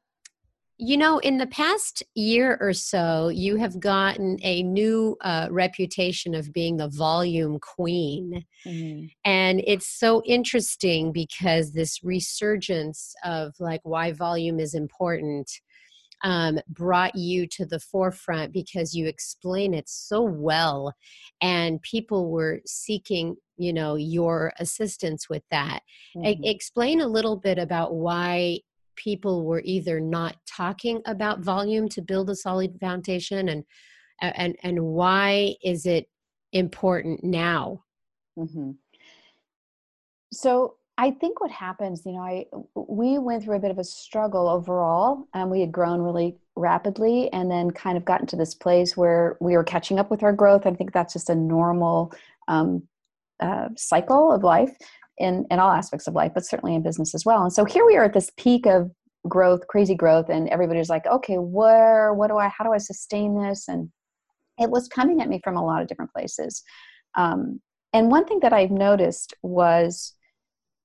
you 0.78 0.96
know, 0.96 1.18
in 1.18 1.38
the 1.38 1.46
past 1.46 2.02
year 2.14 2.58
or 2.60 2.72
so, 2.72 3.28
you 3.28 3.56
have 3.56 3.80
gotten 3.80 4.38
a 4.42 4.62
new 4.62 5.16
uh, 5.22 5.48
reputation 5.50 6.34
of 6.34 6.52
being 6.52 6.76
the 6.76 6.88
volume 6.88 7.58
queen. 7.60 8.44
Mm-hmm. 8.66 9.06
And 9.24 9.62
it's 9.66 9.88
so 9.88 10.22
interesting 10.26 11.12
because 11.12 11.72
this 11.72 12.04
resurgence 12.04 13.14
of 13.24 13.54
like 13.58 13.80
why 13.84 14.12
volume 14.12 14.60
is 14.60 14.74
important 14.74 15.50
um, 16.22 16.58
brought 16.68 17.14
you 17.14 17.46
to 17.46 17.64
the 17.64 17.80
forefront 17.80 18.52
because 18.52 18.94
you 18.94 19.06
explain 19.06 19.72
it 19.74 19.88
so 19.88 20.22
well. 20.22 20.94
And 21.40 21.80
people 21.82 22.30
were 22.30 22.60
seeking, 22.66 23.36
you 23.56 23.72
know, 23.72 23.96
your 23.96 24.52
assistance 24.58 25.28
with 25.28 25.42
that. 25.50 25.80
Mm-hmm. 26.16 26.44
explain 26.44 27.00
a 27.00 27.06
little 27.06 27.36
bit 27.36 27.58
about 27.58 27.94
why 27.94 28.60
people 28.96 29.44
were 29.44 29.62
either 29.64 30.00
not 30.00 30.36
talking 30.46 31.00
about 31.06 31.40
volume 31.40 31.88
to 31.90 32.02
build 32.02 32.30
a 32.30 32.36
solid 32.36 32.78
foundation 32.80 33.48
and 33.48 33.64
and 34.20 34.56
and 34.62 34.80
why 34.80 35.54
is 35.62 35.86
it 35.86 36.08
important 36.52 37.22
now? 37.22 37.82
Mm-hmm. 38.38 38.72
so 40.30 40.74
i 40.98 41.10
think 41.10 41.40
what 41.40 41.50
happens 41.50 42.02
you 42.04 42.12
know 42.12 42.18
i 42.18 42.44
we 42.74 43.16
went 43.16 43.42
through 43.42 43.56
a 43.56 43.60
bit 43.60 43.70
of 43.70 43.78
a 43.78 43.84
struggle 43.84 44.46
overall 44.46 45.26
and 45.32 45.50
we 45.50 45.60
had 45.60 45.72
grown 45.72 46.02
really 46.02 46.36
rapidly 46.56 47.30
and 47.32 47.50
then 47.50 47.70
kind 47.70 47.96
of 47.96 48.04
gotten 48.04 48.26
to 48.26 48.36
this 48.36 48.54
place 48.54 48.96
where 48.96 49.36
we 49.40 49.56
were 49.56 49.64
catching 49.64 49.98
up 49.98 50.10
with 50.10 50.22
our 50.22 50.32
growth. 50.32 50.66
I 50.66 50.72
think 50.72 50.92
that's 50.92 51.12
just 51.12 51.30
a 51.30 51.34
normal 51.34 52.12
um, 52.48 52.82
uh, 53.40 53.68
cycle 53.76 54.32
of 54.32 54.42
life 54.42 54.74
in, 55.18 55.46
in 55.50 55.58
all 55.58 55.70
aspects 55.70 56.06
of 56.06 56.14
life, 56.14 56.32
but 56.34 56.44
certainly 56.44 56.74
in 56.74 56.82
business 56.82 57.14
as 57.14 57.24
well. 57.24 57.42
And 57.42 57.52
so 57.52 57.64
here 57.64 57.86
we 57.86 57.96
are 57.96 58.04
at 58.04 58.12
this 58.12 58.30
peak 58.36 58.66
of 58.66 58.90
growth, 59.28 59.66
crazy 59.68 59.94
growth, 59.94 60.28
and 60.28 60.48
everybody's 60.48 60.88
like, 60.88 61.06
okay, 61.06 61.36
where, 61.36 62.12
what 62.14 62.28
do 62.28 62.36
I, 62.36 62.48
how 62.48 62.64
do 62.64 62.72
I 62.72 62.78
sustain 62.78 63.40
this? 63.42 63.68
And 63.68 63.90
it 64.58 64.70
was 64.70 64.88
coming 64.88 65.20
at 65.20 65.28
me 65.28 65.40
from 65.42 65.56
a 65.56 65.64
lot 65.64 65.82
of 65.82 65.88
different 65.88 66.12
places. 66.12 66.62
Um, 67.16 67.60
and 67.92 68.10
one 68.10 68.26
thing 68.26 68.40
that 68.40 68.52
I've 68.52 68.70
noticed 68.70 69.34
was 69.42 70.14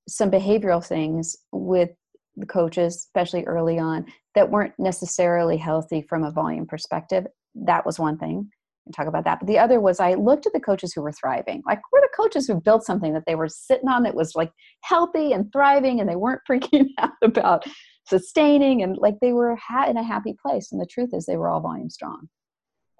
some 0.08 0.30
behavioral 0.30 0.84
things 0.84 1.36
with 1.52 1.90
the 2.36 2.46
coaches, 2.46 2.96
especially 2.96 3.44
early 3.44 3.78
on, 3.78 4.06
that 4.34 4.50
weren't 4.50 4.74
necessarily 4.78 5.58
healthy 5.58 6.02
from 6.02 6.24
a 6.24 6.30
volume 6.30 6.66
perspective. 6.66 7.26
That 7.54 7.84
was 7.84 7.98
one 7.98 8.18
thing 8.18 8.50
and 8.86 8.94
talk 8.94 9.06
about 9.06 9.24
that. 9.24 9.40
But 9.40 9.46
the 9.46 9.58
other 9.58 9.80
was 9.80 10.00
I 10.00 10.14
looked 10.14 10.46
at 10.46 10.52
the 10.52 10.60
coaches 10.60 10.92
who 10.92 11.02
were 11.02 11.12
thriving. 11.12 11.62
Like, 11.66 11.80
were 11.92 12.00
the 12.00 12.08
coaches 12.16 12.46
who 12.46 12.60
built 12.60 12.84
something 12.84 13.12
that 13.14 13.24
they 13.26 13.34
were 13.34 13.48
sitting 13.48 13.88
on 13.88 14.02
that 14.02 14.14
was 14.14 14.34
like 14.34 14.50
healthy 14.82 15.32
and 15.32 15.52
thriving 15.52 16.00
and 16.00 16.08
they 16.08 16.16
weren't 16.16 16.42
freaking 16.50 16.88
out 16.98 17.10
about 17.22 17.64
sustaining 18.08 18.82
and 18.82 18.96
like 18.98 19.14
they 19.20 19.32
were 19.32 19.56
ha- 19.56 19.86
in 19.88 19.96
a 19.96 20.02
happy 20.02 20.34
place. 20.40 20.72
And 20.72 20.80
the 20.80 20.86
truth 20.86 21.10
is, 21.12 21.26
they 21.26 21.36
were 21.36 21.48
all 21.48 21.60
volume 21.60 21.90
strong. 21.90 22.28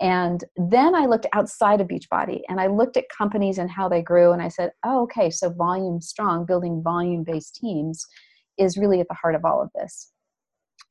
And 0.00 0.42
then 0.56 0.96
I 0.96 1.06
looked 1.06 1.26
outside 1.32 1.80
of 1.80 1.86
Beachbody 1.86 2.40
and 2.48 2.60
I 2.60 2.66
looked 2.66 2.96
at 2.96 3.04
companies 3.16 3.58
and 3.58 3.70
how 3.70 3.88
they 3.88 4.02
grew. 4.02 4.32
And 4.32 4.42
I 4.42 4.48
said, 4.48 4.72
oh, 4.84 5.02
okay, 5.02 5.30
so 5.30 5.50
volume 5.50 6.00
strong, 6.00 6.44
building 6.44 6.82
volume 6.82 7.22
based 7.22 7.54
teams 7.54 8.04
is 8.58 8.76
really 8.76 9.00
at 9.00 9.06
the 9.08 9.14
heart 9.14 9.36
of 9.36 9.44
all 9.44 9.62
of 9.62 9.70
this. 9.76 10.10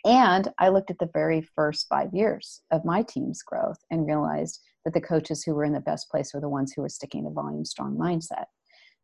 And 0.06 0.48
I 0.60 0.70
looked 0.70 0.92
at 0.92 1.00
the 1.00 1.10
very 1.14 1.42
first 1.42 1.88
five 1.88 2.14
years 2.14 2.62
of 2.72 2.86
my 2.86 3.04
team's 3.04 3.44
growth 3.44 3.78
and 3.92 4.08
realized 4.08 4.60
that 4.86 4.94
the 4.94 5.02
coaches 5.02 5.44
who 5.44 5.54
were 5.54 5.64
in 5.64 5.74
the 5.74 5.80
best 5.80 6.10
place 6.10 6.34
were 6.34 6.42
the 6.42 6.50
ones 6.50 6.74
who 6.74 6.82
were 6.82 6.90
sticking 6.90 7.24
to 7.24 7.30
volume 7.30 7.66
strong 7.66 7.98
mindset. 7.98 8.46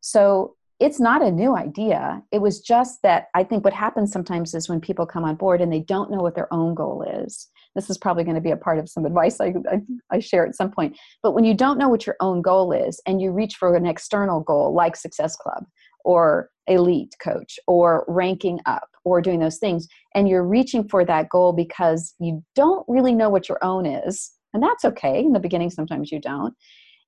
So 0.01 0.55
it's 0.79 0.99
not 0.99 1.23
a 1.23 1.31
new 1.31 1.55
idea. 1.55 2.21
It 2.31 2.39
was 2.39 2.59
just 2.59 3.01
that 3.01 3.27
I 3.33 3.43
think 3.43 3.63
what 3.63 3.73
happens 3.73 4.11
sometimes 4.11 4.53
is 4.53 4.69
when 4.69 4.79
people 4.79 5.07
come 5.07 5.23
on 5.23 5.35
board 5.35 5.59
and 5.59 5.73
they 5.73 5.79
don't 5.79 6.11
know 6.11 6.19
what 6.19 6.35
their 6.35 6.53
own 6.53 6.75
goal 6.75 7.03
is. 7.23 7.47
This 7.75 7.89
is 7.89 7.97
probably 7.97 8.23
going 8.23 8.35
to 8.35 8.41
be 8.41 8.51
a 8.51 8.57
part 8.57 8.77
of 8.77 8.89
some 8.89 9.05
advice 9.05 9.39
I, 9.39 9.53
I, 9.71 9.81
I, 10.11 10.19
share 10.19 10.45
at 10.45 10.55
some 10.55 10.71
point. 10.71 10.97
But 11.23 11.33
when 11.33 11.45
you 11.45 11.53
don't 11.53 11.79
know 11.79 11.89
what 11.89 12.05
your 12.05 12.15
own 12.19 12.41
goal 12.41 12.71
is 12.71 13.01
and 13.05 13.21
you 13.21 13.31
reach 13.31 13.55
for 13.55 13.75
an 13.75 13.85
external 13.85 14.41
goal 14.41 14.73
like 14.73 14.95
Success 14.95 15.35
Club 15.35 15.65
or 16.05 16.49
Elite 16.67 17.15
Coach 17.21 17.59
or 17.67 18.05
ranking 18.07 18.59
up 18.65 18.89
or 19.03 19.21
doing 19.21 19.39
those 19.39 19.57
things, 19.57 19.87
and 20.15 20.29
you're 20.29 20.45
reaching 20.45 20.87
for 20.87 21.05
that 21.05 21.29
goal 21.29 21.53
because 21.53 22.13
you 22.19 22.43
don't 22.55 22.85
really 22.87 23.13
know 23.13 23.29
what 23.29 23.49
your 23.49 23.63
own 23.63 23.85
is, 23.85 24.31
and 24.57 24.63
that's 24.63 24.85
okay. 24.85 25.19
In 25.19 25.33
the 25.33 25.39
beginning, 25.39 25.69
sometimes 25.69 26.11
you 26.11 26.19
don't. 26.19 26.51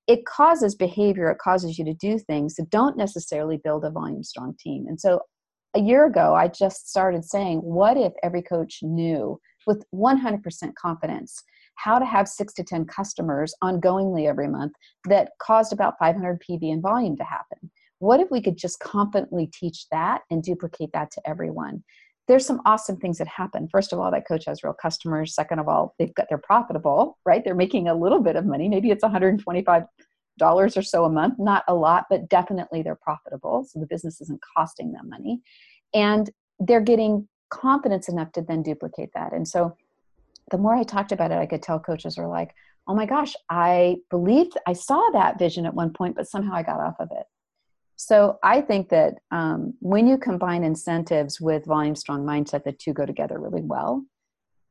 It 0.05 0.23
causes 0.27 0.75
behavior, 0.75 1.31
it 1.31 1.39
causes 1.39 1.79
you 1.79 1.85
to 1.85 1.95
do 1.95 2.19
things 2.19 2.53
that 2.55 2.69
don't 2.69 2.95
necessarily 2.95 3.57
build 3.63 3.83
a 3.83 3.89
volume 3.89 4.23
strong 4.23 4.55
team. 4.59 4.85
And 4.87 5.01
so 5.01 5.21
a 5.73 5.79
year 5.79 6.05
ago, 6.05 6.35
I 6.35 6.47
just 6.47 6.87
started 6.87 7.25
saying, 7.25 7.61
what 7.61 7.97
if 7.97 8.13
every 8.21 8.43
coach 8.43 8.81
knew 8.83 9.39
with 9.65 9.83
100% 9.95 10.75
confidence 10.75 11.43
how 11.73 11.97
to 11.97 12.05
have 12.05 12.27
six 12.27 12.53
to 12.53 12.63
10 12.63 12.85
customers 12.85 13.55
ongoingly 13.63 14.29
every 14.29 14.47
month 14.47 14.73
that 15.05 15.31
caused 15.41 15.73
about 15.73 15.95
500 15.97 16.43
PV 16.47 16.71
in 16.71 16.81
volume 16.81 17.17
to 17.17 17.23
happen? 17.23 17.71
What 17.97 18.19
if 18.19 18.29
we 18.29 18.43
could 18.43 18.57
just 18.57 18.79
confidently 18.79 19.49
teach 19.51 19.87
that 19.89 20.21
and 20.29 20.43
duplicate 20.43 20.91
that 20.93 21.09
to 21.13 21.21
everyone? 21.27 21.83
There's 22.29 22.45
some 22.45 22.61
awesome 22.65 22.95
things 22.95 23.17
that 23.17 23.27
happen. 23.27 23.67
First 23.67 23.91
of 23.91 23.99
all, 23.99 24.11
that 24.11 24.27
coach 24.27 24.45
has 24.45 24.63
real 24.63 24.75
customers. 24.79 25.33
Second 25.33 25.57
of 25.57 25.67
all, 25.67 25.95
they've 25.97 26.13
got 26.13 26.27
they're 26.29 26.37
profitable, 26.37 27.17
right? 27.25 27.43
They're 27.43 27.55
making 27.55 27.87
a 27.87 27.95
little 27.95 28.21
bit 28.21 28.35
of 28.35 28.45
money. 28.45 28.69
Maybe 28.69 28.91
it's 28.91 29.01
125 29.01 29.83
dollars 30.37 30.77
or 30.77 30.81
so 30.83 31.05
a 31.05 31.09
month, 31.09 31.33
not 31.37 31.63
a 31.67 31.73
lot, 31.73 32.05
but 32.09 32.29
definitely 32.29 32.81
they're 32.81 32.95
profitable. 32.95 33.65
So 33.67 33.79
the 33.79 33.87
business 33.87 34.21
isn't 34.21 34.39
costing 34.55 34.93
them 34.93 35.09
money. 35.09 35.41
And 35.93 36.29
they're 36.59 36.81
getting 36.81 37.27
confidence 37.49 38.07
enough 38.07 38.31
to 38.33 38.41
then 38.41 38.61
duplicate 38.61 39.09
that. 39.15 39.33
And 39.33 39.47
so 39.47 39.75
the 40.51 40.57
more 40.57 40.75
I 40.75 40.83
talked 40.83 41.11
about 41.11 41.31
it, 41.31 41.39
I 41.39 41.47
could 41.47 41.63
tell 41.63 41.79
coaches 41.79 42.17
are 42.17 42.27
like, 42.27 42.53
oh 42.87 42.93
my 42.93 43.07
gosh, 43.07 43.35
I 43.49 43.97
believed 44.11 44.53
I 44.67 44.73
saw 44.73 45.01
that 45.13 45.39
vision 45.39 45.65
at 45.65 45.73
one 45.73 45.91
point, 45.91 46.15
but 46.15 46.27
somehow 46.27 46.53
I 46.53 46.63
got 46.63 46.79
off 46.79 46.95
of 46.99 47.09
it. 47.11 47.25
So 48.01 48.39
I 48.41 48.61
think 48.61 48.87
that 48.89 49.15
um, 49.29 49.73
when 49.81 50.07
you 50.07 50.17
combine 50.17 50.63
incentives 50.63 51.41
with 51.41 51.65
volume 51.65 51.97
strong 51.97 52.23
mindset, 52.23 52.63
the 52.63 52.71
two 52.71 52.93
go 52.93 53.05
together 53.05 53.37
really 53.37 53.61
well. 53.61 54.05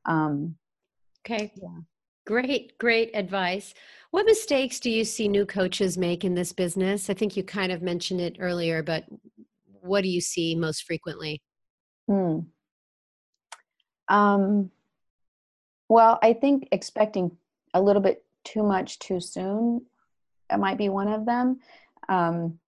Um, 0.06 0.56
okay. 1.20 1.52
Yeah. 1.54 1.80
Great, 2.26 2.78
great 2.78 3.10
advice. 3.12 3.74
What 4.12 4.24
mistakes 4.24 4.80
do 4.80 4.90
you 4.90 5.04
see 5.04 5.28
new 5.28 5.44
coaches 5.44 5.98
make 5.98 6.24
in 6.24 6.34
this 6.34 6.54
business? 6.54 7.10
I 7.10 7.14
think 7.14 7.36
you 7.36 7.44
kind 7.44 7.70
of 7.70 7.82
mentioned 7.82 8.22
it 8.22 8.38
earlier, 8.40 8.82
but 8.82 9.04
what 9.66 10.04
do 10.04 10.08
you 10.08 10.22
see 10.22 10.54
most 10.54 10.84
frequently? 10.84 11.42
Hmm. 12.08 12.38
Um, 14.08 14.70
well, 15.90 16.18
I 16.22 16.32
think 16.32 16.68
expecting 16.72 17.36
a 17.74 17.82
little 17.82 18.00
bit 18.00 18.24
too 18.44 18.62
much 18.62 18.98
too 19.00 19.20
soon 19.20 19.84
might 20.58 20.78
be 20.78 20.88
one 20.88 21.08
of 21.08 21.26
them. 21.26 21.58
Um, 22.08 22.58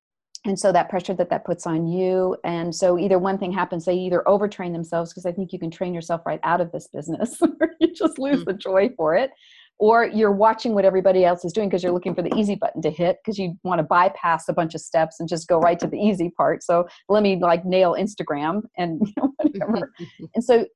and 0.47 0.59
so 0.59 0.73
that 0.73 0.89
pressure 0.89 1.15
that 1.15 1.31
that 1.31 1.45
puts 1.45 1.67
on 1.67 1.87
you. 1.87 2.37
And 2.45 2.75
so 2.75 2.99
either 2.99 3.19
one 3.19 3.39
thing 3.39 3.53
happens 3.53 3.85
they 3.85 3.95
either 3.95 4.23
overtrain 4.27 4.73
themselves 4.73 5.13
because 5.13 5.27
i 5.27 5.33
think 5.33 5.53
you 5.53 5.59
can 5.59 5.71
train 5.71 5.95
yourself 5.95 6.23
right 6.25 6.41
out 6.43 6.61
of 6.61 6.73
this 6.73 6.89
business 6.93 7.41
you 7.81 7.93
just 7.93 8.19
lose 8.19 8.41
mm-hmm. 8.41 8.45
the 8.45 8.55
joy 8.55 8.91
for 8.97 9.15
it. 9.17 9.31
Or 9.79 10.05
you're 10.05 10.33
watching 10.33 10.75
what 10.75 10.85
everybody 10.85 11.25
else 11.25 11.43
is 11.43 11.55
doing 11.55 11.71
because 11.71 11.83
you're 11.83 11.93
looking 11.93 12.15
for 12.15 12.21
the 12.21 12.35
easy 12.37 12.55
button 12.55 12.83
to 12.83 12.91
hit 12.91 13.17
because 13.25 13.39
you 13.39 13.55
want 13.65 13.79
to 13.79 13.83
bypass 13.83 14.47
a 14.47 14.53
bunch 14.53 14.75
of 14.75 14.83
steps 14.83 15.19
and 15.19 15.27
just 15.27 15.49
go 15.49 15.59
right 15.59 15.79
to 15.79 15.87
the 15.87 15.97
easy 15.97 16.31
part. 16.37 16.63
So 16.63 16.87
let 17.09 17.23
me 17.23 17.39
like 17.41 17.65
nail 17.65 17.95
instagram 17.99 18.65
and 18.77 19.01
you 19.07 19.13
know, 19.17 19.33
whatever. 19.39 19.91
And 20.35 20.45
so 20.45 20.67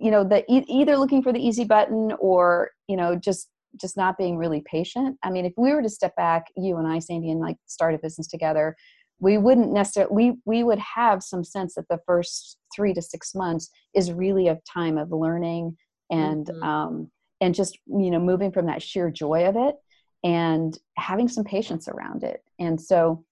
you 0.00 0.10
know 0.10 0.24
the 0.24 0.42
e- 0.52 0.64
either 0.66 0.96
looking 0.96 1.22
for 1.22 1.32
the 1.32 1.38
easy 1.38 1.64
button 1.64 2.12
or 2.18 2.70
you 2.88 2.96
know 2.96 3.14
just 3.14 3.48
just 3.80 3.96
not 3.96 4.18
being 4.18 4.36
really 4.36 4.62
patient. 4.64 5.18
I 5.22 5.30
mean, 5.30 5.44
if 5.44 5.52
we 5.56 5.72
were 5.72 5.82
to 5.82 5.88
step 5.88 6.14
back, 6.16 6.46
you 6.56 6.76
and 6.76 6.86
I, 6.86 6.98
Sandy, 6.98 7.30
and 7.30 7.40
like 7.40 7.56
start 7.66 7.94
a 7.94 7.98
business 7.98 8.26
together, 8.26 8.76
we 9.20 9.38
wouldn't 9.38 9.72
necessarily 9.72 10.12
we 10.12 10.32
we 10.44 10.64
would 10.64 10.80
have 10.80 11.22
some 11.22 11.44
sense 11.44 11.74
that 11.74 11.88
the 11.88 12.00
first 12.06 12.58
three 12.74 12.92
to 12.92 13.00
six 13.00 13.34
months 13.34 13.70
is 13.94 14.12
really 14.12 14.48
a 14.48 14.60
time 14.70 14.98
of 14.98 15.12
learning 15.12 15.76
and 16.10 16.46
mm-hmm. 16.46 16.62
um, 16.62 17.10
and 17.40 17.54
just 17.54 17.78
you 17.86 18.10
know 18.10 18.18
moving 18.18 18.50
from 18.50 18.66
that 18.66 18.82
sheer 18.82 19.10
joy 19.10 19.46
of 19.46 19.56
it 19.56 19.76
and 20.24 20.78
having 20.96 21.28
some 21.28 21.44
patience 21.44 21.88
around 21.88 22.22
it. 22.22 22.42
And 22.58 22.80
so, 22.80 23.24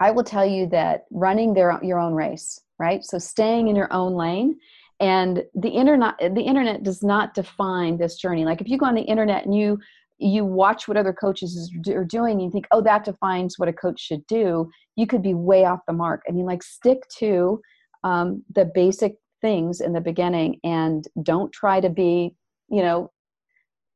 I 0.00 0.10
will 0.10 0.24
tell 0.24 0.46
you 0.46 0.66
that 0.68 1.04
running 1.10 1.54
their 1.54 1.78
your 1.82 1.98
own 1.98 2.14
race, 2.14 2.60
right? 2.78 3.04
So 3.04 3.18
staying 3.18 3.68
in 3.68 3.76
your 3.76 3.92
own 3.92 4.14
lane 4.14 4.58
and 5.00 5.44
the 5.54 5.68
internet 5.68 6.16
the 6.18 6.42
internet 6.42 6.82
does 6.82 7.02
not 7.02 7.34
define 7.34 7.98
this 7.98 8.16
journey. 8.16 8.44
Like 8.44 8.60
if 8.60 8.68
you 8.68 8.78
go 8.78 8.86
on 8.86 8.94
the 8.94 9.02
internet 9.02 9.44
and 9.44 9.54
you 9.54 9.78
you 10.18 10.44
watch 10.44 10.88
what 10.88 10.96
other 10.96 11.12
coaches 11.12 11.72
are 11.88 12.04
doing 12.04 12.32
and 12.32 12.42
you 12.42 12.50
think 12.50 12.66
oh 12.72 12.82
that 12.82 13.04
defines 13.04 13.58
what 13.58 13.68
a 13.68 13.72
coach 13.72 14.00
should 14.00 14.26
do 14.26 14.68
you 14.96 15.06
could 15.06 15.22
be 15.22 15.34
way 15.34 15.64
off 15.64 15.80
the 15.86 15.92
mark. 15.92 16.22
I 16.28 16.32
mean 16.32 16.46
like 16.46 16.62
stick 16.62 17.02
to 17.18 17.60
um, 18.04 18.42
the 18.54 18.64
basic 18.74 19.16
things 19.40 19.80
in 19.80 19.92
the 19.92 20.00
beginning 20.00 20.58
and 20.64 21.04
don't 21.22 21.52
try 21.52 21.80
to 21.80 21.88
be 21.88 22.34
you 22.68 22.82
know 22.82 23.10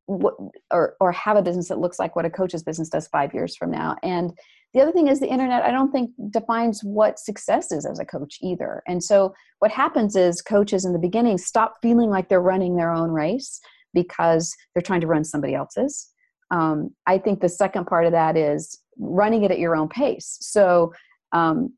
what, 0.07 0.35
or 0.71 0.95
or 1.01 1.13
have 1.13 1.37
a 1.37 1.43
business 1.43 1.69
that 1.69 1.79
looks 1.79 1.99
like 1.99 2.17
what 2.17 2.25
a 2.25 2.31
coach's 2.31 2.63
business 2.63 2.89
does 2.89 3.09
five 3.09 3.35
years 3.35 3.57
from 3.57 3.71
now. 3.71 3.97
And 4.03 4.33
the 4.75 4.81
other 4.81 4.93
thing 4.93 5.09
is 5.09 5.21
the 5.21 5.29
internet 5.29 5.63
i 5.63 5.71
don't 5.71 5.93
think 5.93 6.11
defines 6.31 6.83
what 6.83 7.19
success 7.19 7.73
is 7.73 7.87
as 7.87 7.99
a 7.99 8.05
coach 8.05 8.39
either. 8.41 8.83
And 8.87 9.03
so 9.03 9.35
what 9.59 9.71
happens 9.71 10.17
is 10.17 10.43
coaches 10.43 10.85
in 10.85 10.93
the 10.93 10.99
beginning 10.99 11.39
stop 11.39 11.77
feeling 11.83 12.11
like 12.11 12.29
they're 12.29 12.41
running 12.41 12.77
their 12.77 12.93
own 12.93 13.11
race 13.11 13.61
because 13.95 14.55
they're 14.75 14.83
trying 14.83 15.03
to 15.03 15.07
run 15.07 15.25
somebody 15.25 15.55
else's. 15.55 16.11
Um, 16.51 16.91
i 17.07 17.19
think 17.19 17.41
the 17.41 17.49
second 17.49 17.87
part 17.87 18.07
of 18.07 18.13
that 18.13 18.37
is 18.37 18.79
running 18.99 19.43
it 19.43 19.51
at 19.51 19.59
your 19.59 19.77
own 19.77 19.89
pace. 19.89 20.39
So 20.41 20.93
um, 21.33 21.73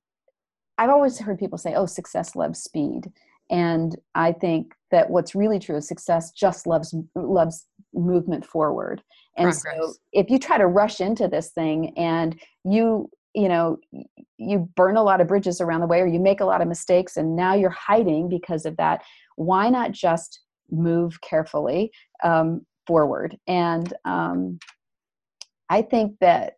i've 0.78 0.90
always 0.90 1.18
heard 1.18 1.38
people 1.38 1.58
say 1.58 1.74
oh 1.74 1.86
success 1.86 2.36
loves 2.36 2.62
speed. 2.62 3.12
And 3.50 3.96
i 4.14 4.32
think 4.32 4.74
that 4.90 5.10
what's 5.10 5.34
really 5.34 5.58
true 5.58 5.76
is 5.76 5.88
success 5.88 6.30
just 6.32 6.66
loves 6.66 6.94
loves 7.14 7.66
movement 7.94 8.44
forward 8.44 9.02
and 9.36 9.50
Progress. 9.50 9.76
so 9.78 9.94
if 10.12 10.30
you 10.30 10.38
try 10.38 10.58
to 10.58 10.66
rush 10.66 11.00
into 11.00 11.28
this 11.28 11.50
thing 11.50 11.96
and 11.96 12.40
you 12.64 13.08
you 13.34 13.48
know 13.48 13.78
you 14.38 14.68
burn 14.76 14.96
a 14.96 15.02
lot 15.02 15.20
of 15.20 15.28
bridges 15.28 15.60
around 15.60 15.80
the 15.80 15.86
way 15.86 16.00
or 16.00 16.06
you 16.06 16.20
make 16.20 16.40
a 16.40 16.44
lot 16.44 16.60
of 16.60 16.68
mistakes 16.68 17.16
and 17.16 17.36
now 17.36 17.54
you're 17.54 17.70
hiding 17.70 18.28
because 18.28 18.64
of 18.64 18.76
that 18.76 19.02
why 19.36 19.68
not 19.68 19.92
just 19.92 20.40
move 20.70 21.20
carefully 21.20 21.90
um, 22.22 22.64
forward 22.86 23.36
and 23.46 23.94
um, 24.04 24.58
i 25.70 25.82
think 25.82 26.16
that 26.20 26.54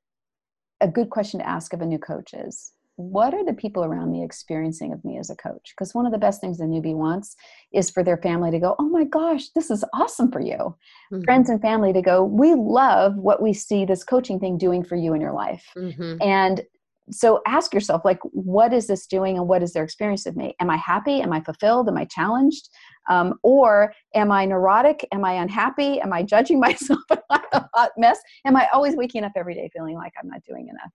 a 0.81 0.89
good 0.89 1.11
question 1.11 1.41
to 1.41 1.49
ask 1.49 1.73
of 1.73 1.81
a 1.81 1.87
new 1.87 1.99
coach 1.99 2.35
is 2.35 2.73
what 2.97 3.35
are 3.35 3.45
the 3.45 3.53
people 3.53 3.85
around 3.85 4.11
me 4.11 4.25
experiencing 4.25 4.93
of 4.93 5.05
me 5.05 5.19
as 5.19 5.31
a 5.31 5.37
coach? 5.37 5.75
Because 5.77 5.95
one 5.95 6.07
of 6.07 6.13
the 6.13 6.19
best 6.19 6.41
things 6.41 6.61
a 6.61 6.65
newbie 6.65 6.95
wants 6.95 7.37
is 7.73 7.91
for 7.91 8.03
their 8.03 8.17
family 8.17 8.51
to 8.51 8.59
go, 8.59 8.75
Oh 8.79 8.89
my 8.89 9.05
gosh, 9.05 9.49
this 9.51 9.71
is 9.71 9.85
awesome 9.95 10.33
for 10.33 10.41
you. 10.41 10.75
Mm-hmm. 11.13 11.23
Friends 11.23 11.51
and 11.51 11.61
family 11.61 11.93
to 11.93 12.03
go, 12.03 12.25
We 12.25 12.55
love 12.55 13.17
what 13.17 13.43
we 13.43 13.53
see 13.53 13.85
this 13.85 14.03
coaching 14.03 14.41
thing 14.41 14.57
doing 14.59 14.83
for 14.83 14.97
you 14.97 15.15
in 15.15 15.21
your 15.21 15.35
life. 15.35 15.65
Mm-hmm. 15.77 16.23
And 16.23 16.63
so 17.11 17.41
ask 17.47 17.73
yourself, 17.73 18.05
like, 18.05 18.19
what 18.33 18.73
is 18.73 18.89
this 18.89 19.07
doing 19.07 19.39
and 19.39 19.47
what 19.47 19.63
is 19.63 19.73
their 19.73 19.85
experience 19.85 20.27
of 20.27 20.37
me? 20.37 20.57
Am 20.59 20.69
I 20.69 20.77
happy? 20.77 21.21
Am 21.21 21.33
I 21.33 21.41
fulfilled? 21.41 21.89
Am 21.89 21.97
I 21.97 22.05
challenged? 22.05 22.69
Um, 23.09 23.35
or 23.43 23.93
am 24.15 24.33
I 24.33 24.45
neurotic? 24.45 25.07
Am 25.13 25.25
I 25.25 25.35
unhappy? 25.35 26.01
Am 26.01 26.13
I 26.13 26.23
judging 26.25 26.59
myself? 26.61 26.99
A 27.11 27.69
hot 27.75 27.93
mess? 27.97 28.19
Am 28.45 28.57
I 28.57 28.67
always 28.73 28.97
waking 28.97 29.23
up 29.23 29.33
every 29.37 29.55
day 29.55 29.71
feeling 29.73 29.95
like 29.95 30.15
I'm 30.21 30.29
not 30.29 30.43
doing 30.49 30.69
enough? 30.69 30.91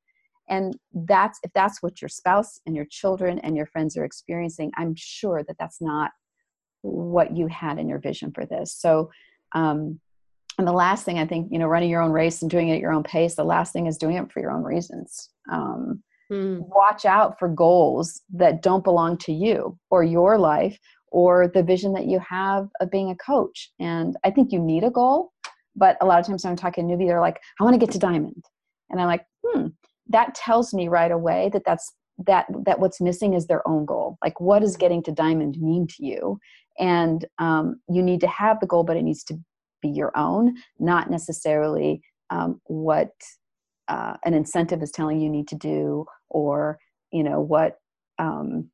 And 0.51 0.77
that's 0.93 1.39
if 1.43 1.51
that's 1.55 1.81
what 1.81 2.01
your 2.01 2.09
spouse 2.09 2.59
and 2.67 2.75
your 2.75 2.85
children 2.85 3.39
and 3.39 3.57
your 3.57 3.65
friends 3.65 3.97
are 3.97 4.05
experiencing 4.05 4.71
i'm 4.77 4.93
sure 4.95 5.43
that 5.47 5.57
that's 5.57 5.81
not 5.81 6.11
what 6.81 7.35
you 7.35 7.47
had 7.47 7.77
in 7.79 7.87
your 7.87 7.99
vision 7.99 8.31
for 8.31 8.45
this. 8.45 8.73
So 8.73 9.11
um, 9.53 9.99
and 10.57 10.67
the 10.67 10.73
last 10.73 11.05
thing 11.05 11.17
i 11.17 11.25
think 11.25 11.47
you 11.51 11.59
know 11.59 11.67
running 11.67 11.89
your 11.89 12.01
own 12.01 12.11
race 12.11 12.41
and 12.41 12.51
doing 12.51 12.69
it 12.69 12.75
at 12.75 12.81
your 12.81 12.91
own 12.91 13.03
pace 13.03 13.35
the 13.35 13.43
last 13.43 13.73
thing 13.73 13.87
is 13.87 13.97
doing 13.97 14.17
it 14.17 14.31
for 14.31 14.41
your 14.41 14.51
own 14.51 14.63
reasons. 14.63 15.29
Um, 15.51 16.03
mm. 16.31 16.59
watch 16.67 17.05
out 17.05 17.39
for 17.39 17.47
goals 17.47 18.21
that 18.33 18.61
don't 18.61 18.83
belong 18.83 19.17
to 19.19 19.33
you 19.33 19.77
or 19.89 20.03
your 20.03 20.37
life 20.37 20.77
or 21.07 21.49
the 21.53 21.63
vision 21.63 21.93
that 21.93 22.05
you 22.05 22.19
have 22.19 22.69
of 22.79 22.91
being 22.91 23.11
a 23.11 23.15
coach. 23.15 23.71
And 23.79 24.15
i 24.23 24.31
think 24.31 24.51
you 24.51 24.59
need 24.59 24.83
a 24.83 24.89
goal 24.89 25.31
but 25.75 25.97
a 26.01 26.05
lot 26.05 26.19
of 26.19 26.27
times 26.27 26.43
when 26.43 26.51
i'm 26.51 26.57
talking 26.57 26.87
to 26.87 26.93
newbie 26.93 27.07
they're 27.07 27.21
like 27.21 27.39
i 27.59 27.63
want 27.63 27.73
to 27.73 27.85
get 27.85 27.91
to 27.91 27.99
diamond. 27.99 28.43
And 28.89 28.99
i'm 28.99 29.07
like 29.07 29.25
hmm 29.45 29.67
that 30.11 30.35
tells 30.35 30.73
me 30.73 30.87
right 30.87 31.11
away 31.11 31.49
that 31.53 31.63
that's 31.65 31.93
that 32.25 32.45
that 32.65 32.79
what's 32.79 33.01
missing 33.01 33.33
is 33.33 33.47
their 33.47 33.67
own 33.67 33.85
goal. 33.85 34.17
Like 34.23 34.39
what 34.39 34.59
does 34.59 34.77
getting 34.77 35.03
to 35.03 35.11
diamond 35.11 35.57
mean 35.59 35.87
to 35.87 36.05
you? 36.05 36.39
And 36.79 37.25
um, 37.39 37.81
you 37.89 38.01
need 38.01 38.21
to 38.21 38.27
have 38.27 38.59
the 38.59 38.67
goal 38.67 38.83
but 38.83 38.97
it 38.97 39.03
needs 39.03 39.23
to 39.25 39.39
be 39.81 39.89
your 39.89 40.15
own 40.15 40.55
not 40.79 41.09
necessarily 41.09 42.01
um, 42.29 42.61
what 42.65 43.11
uh, 43.87 44.15
an 44.23 44.33
incentive 44.33 44.81
is 44.81 44.91
telling 44.91 45.19
you 45.19 45.29
need 45.29 45.47
to 45.49 45.55
do 45.55 46.05
or 46.29 46.79
you 47.11 47.23
know 47.23 47.41
what 47.41 47.77
um, 48.19 48.69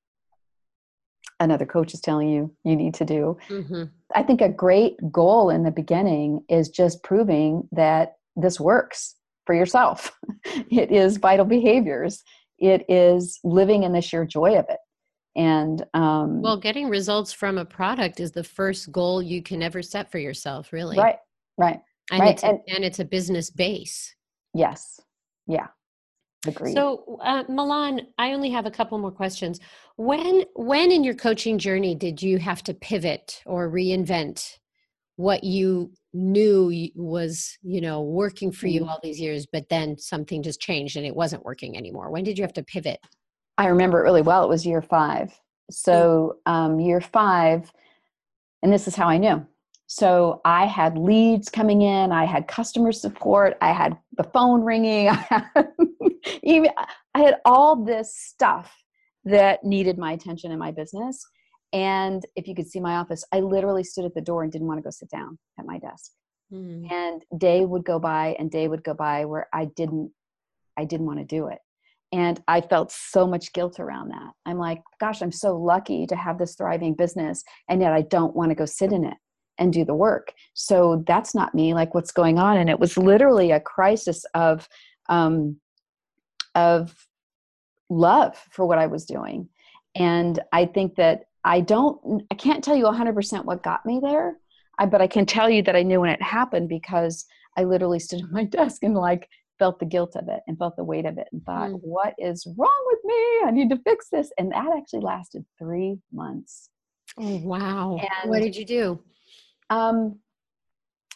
another 1.39 1.65
coach 1.65 1.93
is 1.93 2.01
telling 2.01 2.29
you 2.29 2.53
you 2.63 2.75
need 2.75 2.93
to 2.95 3.05
do. 3.05 3.37
Mm-hmm. 3.49 3.83
i 4.15 4.23
think 4.23 4.41
a 4.41 4.49
great 4.49 4.95
goal 5.11 5.49
in 5.49 5.63
the 5.63 5.71
beginning 5.71 6.43
is 6.49 6.69
just 6.69 7.03
proving 7.03 7.67
that 7.71 8.17
this 8.35 8.59
works 8.59 9.15
for 9.47 9.55
yourself. 9.55 10.11
it 10.69 10.91
is 10.91 11.17
vital 11.17 11.45
behaviors. 11.45 12.23
It 12.59 12.85
is 12.87 13.39
living 13.43 13.83
in 13.83 13.93
the 13.93 14.01
sheer 14.01 14.25
joy 14.25 14.59
of 14.59 14.65
it. 14.69 14.77
And 15.35 15.83
um, 15.93 16.41
well, 16.41 16.57
getting 16.57 16.89
results 16.89 17.31
from 17.31 17.57
a 17.57 17.65
product 17.65 18.19
is 18.19 18.31
the 18.31 18.43
first 18.43 18.91
goal 18.91 19.21
you 19.21 19.41
can 19.41 19.63
ever 19.63 19.81
set 19.81 20.11
for 20.11 20.17
yourself, 20.17 20.73
really. 20.73 20.97
Right, 20.97 21.17
right. 21.57 21.79
And, 22.11 22.21
right. 22.21 22.33
It's, 22.33 22.43
a, 22.43 22.47
and, 22.47 22.59
and 22.67 22.83
it's 22.83 22.99
a 22.99 23.05
business 23.05 23.49
base. 23.49 24.15
Yes. 24.53 24.99
Yeah. 25.45 25.67
Agreed. 26.45 26.73
So, 26.73 27.19
uh, 27.23 27.43
Milan, 27.49 28.01
I 28.17 28.33
only 28.33 28.49
have 28.49 28.65
a 28.65 28.71
couple 28.71 28.97
more 28.97 29.11
questions. 29.11 29.59
When, 29.97 30.43
when 30.55 30.91
in 30.91 31.03
your 31.03 31.15
coaching 31.15 31.57
journey 31.57 31.93
did 31.93 32.21
you 32.21 32.37
have 32.39 32.63
to 32.63 32.73
pivot 32.73 33.41
or 33.45 33.69
reinvent 33.69 34.57
what 35.17 35.43
you 35.43 35.91
knew 36.13 36.89
was 36.95 37.57
you 37.61 37.81
know 37.81 38.01
working 38.01 38.51
for 38.51 38.67
you 38.67 38.81
mm-hmm. 38.81 38.89
all 38.89 38.99
these 39.03 39.19
years 39.19 39.45
but 39.51 39.67
then 39.69 39.97
something 39.97 40.41
just 40.41 40.61
changed 40.61 40.95
and 40.95 41.05
it 41.05 41.15
wasn't 41.15 41.43
working 41.43 41.75
anymore. 41.75 42.09
When 42.09 42.23
did 42.23 42.37
you 42.37 42.43
have 42.43 42.53
to 42.53 42.63
pivot? 42.63 42.99
I 43.57 43.67
remember 43.67 43.99
it 43.99 44.03
really 44.03 44.21
well. 44.21 44.43
It 44.43 44.49
was 44.49 44.65
year 44.65 44.81
five. 44.81 45.37
So 45.69 46.37
um, 46.45 46.79
year 46.79 47.01
five 47.01 47.71
and 48.63 48.71
this 48.71 48.87
is 48.87 48.95
how 48.95 49.07
i 49.07 49.17
knew. 49.17 49.45
So 49.87 50.41
i 50.45 50.65
had 50.65 50.97
leads 50.97 51.49
coming 51.49 51.81
in. 51.81 52.11
I 52.11 52.25
had 52.25 52.47
customer 52.47 52.91
support. 52.91 53.57
I 53.61 53.71
had 53.71 53.97
the 54.17 54.23
phone 54.23 54.63
ringing. 54.63 55.09
I 55.09 55.25
had 55.53 55.67
even 56.43 56.71
i 57.15 57.19
had 57.19 57.37
all 57.45 57.83
this 57.83 58.15
stuff 58.15 58.71
that 59.25 59.63
needed 59.63 59.97
my 59.97 60.13
attention 60.13 60.51
in 60.51 60.59
my 60.59 60.71
business 60.71 61.25
and 61.73 62.25
if 62.35 62.47
you 62.47 62.55
could 62.55 62.67
see 62.67 62.79
my 62.79 62.95
office, 62.95 63.23
I 63.31 63.39
literally 63.41 63.83
stood 63.83 64.05
at 64.05 64.13
the 64.13 64.21
door 64.21 64.43
and 64.43 64.51
didn't 64.51 64.67
want 64.67 64.79
to 64.79 64.83
go 64.83 64.89
sit 64.89 65.09
down 65.09 65.37
at 65.59 65.65
my 65.65 65.79
desk. 65.79 66.11
Mm. 66.51 66.91
And 66.91 67.23
day 67.37 67.65
would 67.65 67.83
go 67.83 67.99
by 67.99 68.35
and 68.39 68.49
day 68.49 68.67
would 68.67 68.83
go 68.83 68.93
by 68.93 69.25
where 69.25 69.47
I 69.53 69.65
didn't 69.65 70.11
I 70.77 70.85
didn't 70.85 71.07
want 71.07 71.19
to 71.19 71.25
do 71.25 71.47
it. 71.47 71.57
And 72.13 72.41
I 72.47 72.61
felt 72.61 72.91
so 72.91 73.27
much 73.27 73.51
guilt 73.51 73.79
around 73.79 74.09
that. 74.09 74.31
I'm 74.45 74.57
like, 74.57 74.81
gosh, 74.99 75.21
I'm 75.21 75.31
so 75.31 75.57
lucky 75.57 76.05
to 76.07 76.15
have 76.15 76.37
this 76.37 76.55
thriving 76.55 76.93
business 76.93 77.43
and 77.67 77.81
yet 77.81 77.91
I 77.91 78.03
don't 78.03 78.35
want 78.35 78.51
to 78.51 78.55
go 78.55 78.65
sit 78.65 78.93
in 78.93 79.03
it 79.03 79.17
and 79.57 79.73
do 79.73 79.83
the 79.83 79.95
work. 79.95 80.31
So 80.53 81.03
that's 81.05 81.35
not 81.35 81.55
me. 81.55 81.73
Like 81.73 81.93
what's 81.93 82.11
going 82.11 82.37
on? 82.37 82.57
And 82.57 82.69
it 82.69 82.79
was 82.79 82.95
literally 82.95 83.51
a 83.51 83.59
crisis 83.59 84.23
of 84.33 84.69
um 85.09 85.59
of 86.55 86.95
love 87.89 88.37
for 88.51 88.65
what 88.65 88.77
I 88.77 88.87
was 88.87 89.05
doing. 89.05 89.49
And 89.95 90.39
I 90.53 90.65
think 90.65 90.95
that 90.95 91.23
I 91.47 91.61
don't, 91.61 92.23
I 92.29 92.35
can't 92.35 92.61
tell 92.61 92.75
you 92.75 92.83
100% 92.83 93.45
what 93.45 93.63
got 93.63 93.85
me 93.85 93.99
there, 94.03 94.37
I, 94.77 94.85
but 94.85 95.01
I 95.01 95.07
can 95.07 95.25
tell 95.25 95.49
you 95.49 95.63
that 95.63 95.77
I 95.77 95.83
knew 95.83 96.01
when 96.01 96.09
it 96.09 96.21
happened 96.21 96.67
because 96.67 97.25
I 97.55 97.63
literally 97.63 97.99
stood 97.99 98.21
at 98.23 98.31
my 98.31 98.43
desk 98.43 98.83
and 98.83 98.93
like 98.93 99.29
felt 99.57 99.79
the 99.79 99.85
guilt 99.85 100.17
of 100.17 100.27
it 100.27 100.41
and 100.45 100.57
felt 100.57 100.75
the 100.75 100.83
weight 100.83 101.05
of 101.05 101.17
it 101.17 101.27
and 101.31 101.41
thought, 101.45 101.69
mm. 101.69 101.79
what 101.81 102.13
is 102.17 102.45
wrong 102.57 102.85
with 102.87 102.99
me? 103.05 103.15
I 103.45 103.51
need 103.51 103.69
to 103.69 103.77
fix 103.77 104.09
this. 104.09 104.29
And 104.37 104.51
that 104.51 104.67
actually 104.77 104.99
lasted 104.99 105.45
three 105.57 105.97
months. 106.11 106.69
Oh, 107.17 107.37
wow. 107.37 107.97
And, 107.97 108.29
what 108.29 108.41
did 108.41 108.55
you 108.55 108.65
do? 108.65 108.99
Um, 109.69 110.19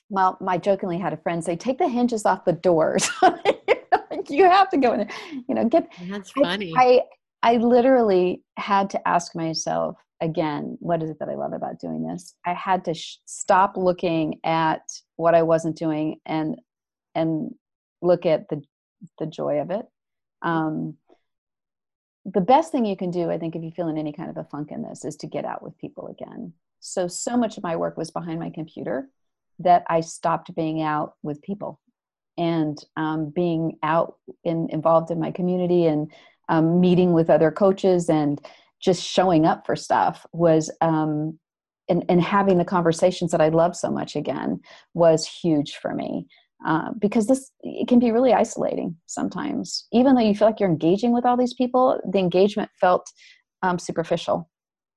well, 0.09 0.37
my 0.39 0.57
jokingly 0.57 0.97
had 0.97 1.11
a 1.11 1.17
friend 1.17 1.43
say, 1.43 1.57
take 1.57 1.77
the 1.77 1.89
hinges 1.89 2.25
off 2.25 2.45
the 2.45 2.53
doors. 2.53 3.09
you 4.29 4.45
have 4.45 4.69
to 4.69 4.77
go 4.77 4.93
in 4.93 4.99
there, 4.99 5.09
you 5.49 5.55
know, 5.55 5.65
get. 5.65 5.91
That's 6.09 6.31
funny. 6.31 6.73
I, 6.77 7.01
I, 7.43 7.53
I 7.53 7.57
literally 7.57 8.43
had 8.55 8.89
to 8.91 9.07
ask 9.07 9.35
myself 9.35 9.97
again, 10.21 10.77
what 10.79 11.01
is 11.01 11.09
it 11.09 11.19
that 11.19 11.29
I 11.29 11.35
love 11.35 11.51
about 11.51 11.79
doing 11.79 12.05
this? 12.05 12.35
I 12.45 12.53
had 12.53 12.85
to 12.85 12.93
sh- 12.93 13.17
stop 13.25 13.75
looking 13.75 14.39
at 14.43 14.81
what 15.15 15.33
I 15.33 15.41
wasn't 15.41 15.75
doing 15.75 16.19
and, 16.25 16.61
and 17.15 17.53
look 18.01 18.25
at 18.25 18.47
the, 18.47 18.61
the 19.19 19.25
joy 19.25 19.59
of 19.59 19.71
it. 19.71 19.85
Um, 20.43 20.95
the 22.23 22.41
best 22.41 22.71
thing 22.71 22.85
you 22.85 22.95
can 22.95 23.09
do, 23.09 23.31
I 23.31 23.39
think, 23.39 23.55
if 23.55 23.63
you 23.63 23.71
feel 23.71 23.89
in 23.89 23.97
any 23.97 24.13
kind 24.13 24.29
of 24.29 24.37
a 24.37 24.43
funk 24.43 24.71
in 24.71 24.83
this, 24.83 25.03
is 25.03 25.15
to 25.17 25.27
get 25.27 25.43
out 25.43 25.63
with 25.63 25.77
people 25.79 26.07
again. 26.07 26.53
So, 26.79 27.07
so 27.07 27.35
much 27.35 27.57
of 27.57 27.63
my 27.63 27.75
work 27.75 27.97
was 27.97 28.11
behind 28.11 28.39
my 28.39 28.51
computer 28.51 29.09
that 29.59 29.83
I 29.89 30.01
stopped 30.01 30.53
being 30.55 30.83
out 30.83 31.15
with 31.23 31.41
people 31.41 31.79
and 32.37 32.77
um, 32.95 33.29
being 33.29 33.77
out 33.83 34.17
in, 34.43 34.69
involved 34.69 35.09
in 35.09 35.19
my 35.19 35.31
community 35.31 35.85
and 35.85 36.11
um, 36.49 36.79
meeting 36.79 37.13
with 37.13 37.29
other 37.29 37.51
coaches 37.51 38.09
and 38.09 38.41
just 38.81 39.03
showing 39.03 39.45
up 39.45 39.65
for 39.65 39.75
stuff 39.75 40.25
was 40.33 40.71
um, 40.81 41.37
and, 41.89 42.03
and 42.09 42.21
having 42.21 42.57
the 42.57 42.65
conversations 42.65 43.31
that 43.31 43.41
I 43.41 43.49
love 43.49 43.75
so 43.75 43.91
much 43.91 44.15
again 44.15 44.59
was 44.93 45.27
huge 45.27 45.75
for 45.75 45.93
me. 45.93 46.27
Uh, 46.65 46.91
because 46.99 47.25
this 47.25 47.49
it 47.61 47.87
can 47.87 47.97
be 47.97 48.11
really 48.11 48.33
isolating 48.33 48.95
sometimes 49.07 49.87
even 49.91 50.13
though 50.13 50.21
you 50.21 50.35
feel 50.35 50.47
like 50.47 50.59
you're 50.59 50.69
engaging 50.69 51.11
with 51.11 51.25
all 51.25 51.35
these 51.35 51.55
people 51.55 51.99
the 52.11 52.19
engagement 52.19 52.69
felt 52.79 53.11
um, 53.63 53.79
superficial 53.79 54.47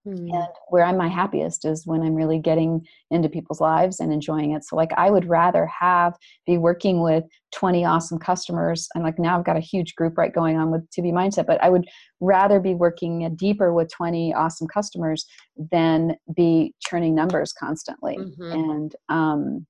Mm. 0.07 0.35
And 0.35 0.49
where 0.69 0.85
I'm 0.85 0.99
my 0.99 1.09
happiest 1.09 1.65
is 1.65 1.87
when 1.87 2.03
I'm 2.03 2.15
really 2.15 2.39
getting 2.39 2.87
into 3.11 3.29
people's 3.29 3.61
lives 3.61 4.01
and 4.01 4.13
enjoying 4.13 4.53
it. 4.53 4.65
So, 4.65 4.77
like, 4.77 4.93
I 4.97 5.11
would 5.11 5.29
rather 5.29 5.67
have 5.67 6.15
be 6.47 6.59
working 6.59 7.01
with 7.01 7.25
20 7.55 7.85
awesome 7.85 8.19
customers. 8.19 8.89
And 8.95 9.05
like 9.05 9.19
now 9.19 9.39
I've 9.39 9.45
got 9.45 9.57
a 9.57 9.61
huge 9.61 9.95
group 9.95 10.19
right 10.19 10.35
going 10.35 10.57
on 10.57 10.71
with 10.71 10.89
2B 10.91 11.13
Mindset, 11.13 11.47
but 11.47 11.63
I 11.63 11.71
would 11.71 11.87
rather 12.21 12.61
be 12.61 12.75
working 12.75 13.35
deeper 13.37 13.73
with 13.73 13.91
20 13.93 14.35
awesome 14.35 14.67
customers 14.67 15.25
than 15.71 16.17
be 16.37 16.75
churning 16.81 17.15
numbers 17.15 17.53
constantly. 17.53 18.17
Mm-hmm. 18.17 18.53
And 18.53 18.97
um, 19.09 19.67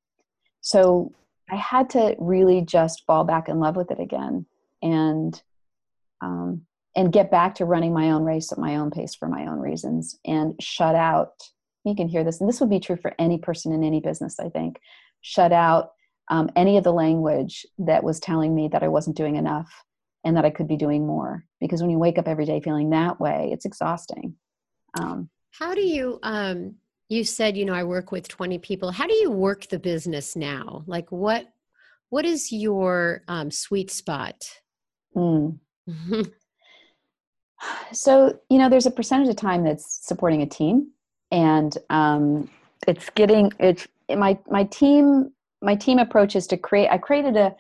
so 0.63 1.13
I 1.51 1.57
had 1.57 1.91
to 1.91 2.17
really 2.19 2.63
just 2.63 3.05
fall 3.07 3.25
back 3.25 3.49
in 3.49 3.61
love 3.61 3.77
with 3.77 3.91
it 3.91 4.01
again. 4.01 4.47
And 4.83 5.41
um, 6.23 6.63
and 6.97 7.13
get 7.13 7.31
back 7.31 7.55
to 7.57 7.65
running 7.65 7.93
my 7.93 8.11
own 8.11 8.25
race 8.25 8.53
at 8.53 8.59
my 8.59 8.77
own 8.77 8.91
pace 8.91 9.15
for 9.15 9.29
my 9.29 9.47
own 9.47 9.59
reasons 9.59 10.19
and 10.25 10.55
shut 10.61 10.95
out 10.95 11.35
you 11.85 11.95
can 11.95 12.09
hear 12.09 12.25
this 12.25 12.41
and 12.41 12.49
this 12.49 12.61
would 12.61 12.71
be 12.71 12.81
true 12.81 12.97
for 12.97 13.15
any 13.19 13.39
person 13.39 13.73
in 13.73 13.83
any 13.85 14.01
business 14.01 14.39
i 14.41 14.49
think 14.49 14.79
shut 15.21 15.53
out 15.53 15.91
um, 16.31 16.49
any 16.57 16.79
of 16.79 16.85
the 16.85 16.93
language 16.93 17.67
that 17.79 18.03
was 18.03 18.21
telling 18.21 18.55
me 18.55 18.69
that 18.69 18.83
i 18.83 18.89
wasn't 18.89 19.17
doing 19.17 19.37
enough 19.37 19.85
and 20.25 20.37
that 20.37 20.45
i 20.45 20.51
could 20.51 20.67
be 20.67 20.77
doing 20.77 21.07
more. 21.07 21.45
Because 21.61 21.81
when 21.81 21.91
you 21.91 21.99
wake 21.99 22.19
up 22.19 22.29
every 22.29 22.47
day 22.47 22.61
feeling 22.61 22.91
that 22.91 23.21
way 23.21 23.51
it's 23.53 23.65
exhausting. 23.65 24.35
Um, 24.99 25.29
how 25.53 25.75
do 25.75 25.83
you 25.83 26.19
um, 26.23 26.75
you 27.09 27.25
said 27.25 27.57
you 27.57 27.65
know 27.65 27.75
i 27.75 27.85
work 27.85 28.11
with 28.11 28.29
20 28.29 28.59
people. 28.59 28.91
How 28.91 29.07
do 29.07 29.15
you 29.15 29.31
work 29.31 29.69
the 29.69 29.79
business 29.79 30.35
now? 30.35 30.85
Like 30.87 31.11
what 31.13 31.47
what 32.11 32.25
is 32.25 32.53
your 32.53 33.23
um, 33.29 33.51
sweet 33.51 33.91
spot? 33.91 34.37
Mm. 35.17 35.59
So, 37.93 38.39
you 38.51 38.59
know, 38.59 38.69
there's 38.69 38.87
a 38.87 38.91
percentage 38.91 39.29
of 39.29 39.37
time 39.37 39.65
that's 39.65 40.07
supporting 40.07 40.43
a 40.43 40.47
team 40.47 40.91
and 41.31 41.77
um, 41.91 42.49
it's 42.87 43.11
getting 43.11 43.53
it's 43.59 43.87
my 44.09 44.39
my 44.49 44.65
team 44.65 45.33
my 45.63 45.75
team 45.75 45.99
approach 45.99 46.37
is 46.37 46.47
to 46.49 46.57
create 46.57 46.89
I 46.91 46.99
created 46.99 47.37
a 47.37 47.55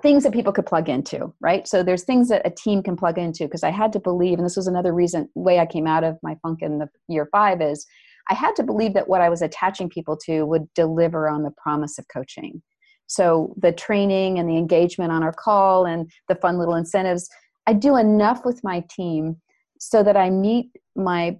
things 0.00 0.24
that 0.24 0.32
people 0.32 0.52
could 0.52 0.64
plug 0.64 0.88
into, 0.88 1.32
right? 1.40 1.68
So 1.68 1.82
there's 1.82 2.04
things 2.04 2.28
that 2.30 2.46
a 2.46 2.50
team 2.50 2.82
can 2.82 2.96
plug 2.96 3.18
into 3.18 3.44
because 3.44 3.62
I 3.62 3.70
had 3.70 3.92
to 3.92 4.00
believe 4.00 4.38
and 4.38 4.46
this 4.46 4.56
was 4.56 4.66
another 4.66 4.94
reason 4.94 5.28
way 5.34 5.58
I 5.58 5.66
came 5.66 5.86
out 5.86 6.04
of 6.04 6.18
my 6.22 6.36
funk 6.42 6.62
in 6.62 6.78
the 6.78 6.88
year 7.08 7.28
5 7.30 7.60
is 7.60 7.86
I 8.30 8.34
had 8.34 8.56
to 8.56 8.62
believe 8.62 8.94
that 8.94 9.08
what 9.08 9.20
I 9.20 9.28
was 9.28 9.42
attaching 9.42 9.90
people 9.90 10.16
to 10.24 10.44
would 10.46 10.72
deliver 10.74 11.28
on 11.28 11.42
the 11.42 11.52
promise 11.62 11.98
of 11.98 12.06
coaching. 12.08 12.62
So 13.06 13.54
the 13.58 13.72
training 13.72 14.38
and 14.38 14.48
the 14.48 14.56
engagement 14.56 15.12
on 15.12 15.22
our 15.22 15.32
call 15.32 15.84
and 15.84 16.10
the 16.28 16.34
fun 16.36 16.58
little 16.58 16.74
incentives 16.74 17.28
I 17.66 17.72
do 17.72 17.96
enough 17.96 18.44
with 18.44 18.62
my 18.62 18.80
team 18.88 19.36
so 19.78 20.02
that 20.02 20.16
I 20.16 20.30
meet 20.30 20.70
my 20.96 21.38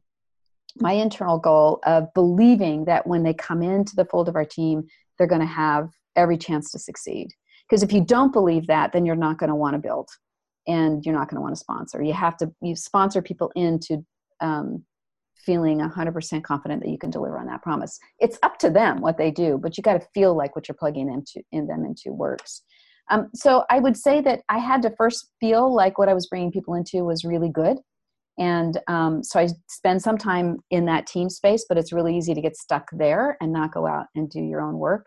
my 0.80 0.92
internal 0.92 1.38
goal 1.38 1.78
of 1.86 2.12
believing 2.14 2.84
that 2.86 3.06
when 3.06 3.22
they 3.22 3.32
come 3.32 3.62
into 3.62 3.94
the 3.94 4.04
fold 4.06 4.28
of 4.28 4.34
our 4.34 4.44
team, 4.44 4.82
they're 5.16 5.28
going 5.28 5.40
to 5.40 5.46
have 5.46 5.90
every 6.16 6.36
chance 6.36 6.72
to 6.72 6.80
succeed. 6.80 7.28
Because 7.68 7.84
if 7.84 7.92
you 7.92 8.04
don't 8.04 8.32
believe 8.32 8.66
that, 8.66 8.92
then 8.92 9.06
you're 9.06 9.14
not 9.14 9.38
going 9.38 9.50
to 9.50 9.54
want 9.54 9.74
to 9.74 9.78
build, 9.78 10.08
and 10.66 11.04
you're 11.04 11.14
not 11.14 11.28
going 11.28 11.36
to 11.36 11.42
want 11.42 11.54
to 11.54 11.60
sponsor. 11.60 12.02
You 12.02 12.12
have 12.12 12.36
to 12.38 12.52
you 12.60 12.74
sponsor 12.74 13.22
people 13.22 13.52
into 13.54 14.04
um, 14.40 14.84
feeling 15.36 15.78
100% 15.78 16.42
confident 16.42 16.82
that 16.82 16.90
you 16.90 16.98
can 16.98 17.10
deliver 17.10 17.38
on 17.38 17.46
that 17.46 17.62
promise. 17.62 17.98
It's 18.18 18.38
up 18.42 18.58
to 18.58 18.70
them 18.70 19.00
what 19.00 19.18
they 19.18 19.30
do, 19.30 19.58
but 19.58 19.76
you 19.76 19.82
got 19.82 20.00
to 20.00 20.06
feel 20.14 20.34
like 20.34 20.56
what 20.56 20.68
you're 20.68 20.76
plugging 20.76 21.08
into 21.08 21.42
in 21.52 21.66
them 21.66 21.84
into 21.84 22.12
works. 22.12 22.62
Um, 23.10 23.30
so 23.34 23.64
I 23.70 23.80
would 23.80 23.96
say 23.96 24.20
that 24.22 24.42
I 24.48 24.58
had 24.58 24.82
to 24.82 24.94
first 24.96 25.30
feel 25.40 25.72
like 25.72 25.98
what 25.98 26.08
I 26.08 26.14
was 26.14 26.26
bringing 26.26 26.52
people 26.52 26.74
into 26.74 27.04
was 27.04 27.24
really 27.24 27.50
good. 27.50 27.78
And 28.38 28.80
um, 28.88 29.22
so 29.22 29.38
I 29.38 29.48
spend 29.68 30.02
some 30.02 30.18
time 30.18 30.58
in 30.70 30.86
that 30.86 31.06
team 31.06 31.30
space, 31.30 31.66
but 31.68 31.78
it's 31.78 31.92
really 31.92 32.16
easy 32.16 32.34
to 32.34 32.40
get 32.40 32.56
stuck 32.56 32.88
there 32.92 33.36
and 33.40 33.52
not 33.52 33.72
go 33.72 33.86
out 33.86 34.06
and 34.14 34.28
do 34.28 34.40
your 34.40 34.60
own 34.60 34.78
work. 34.78 35.06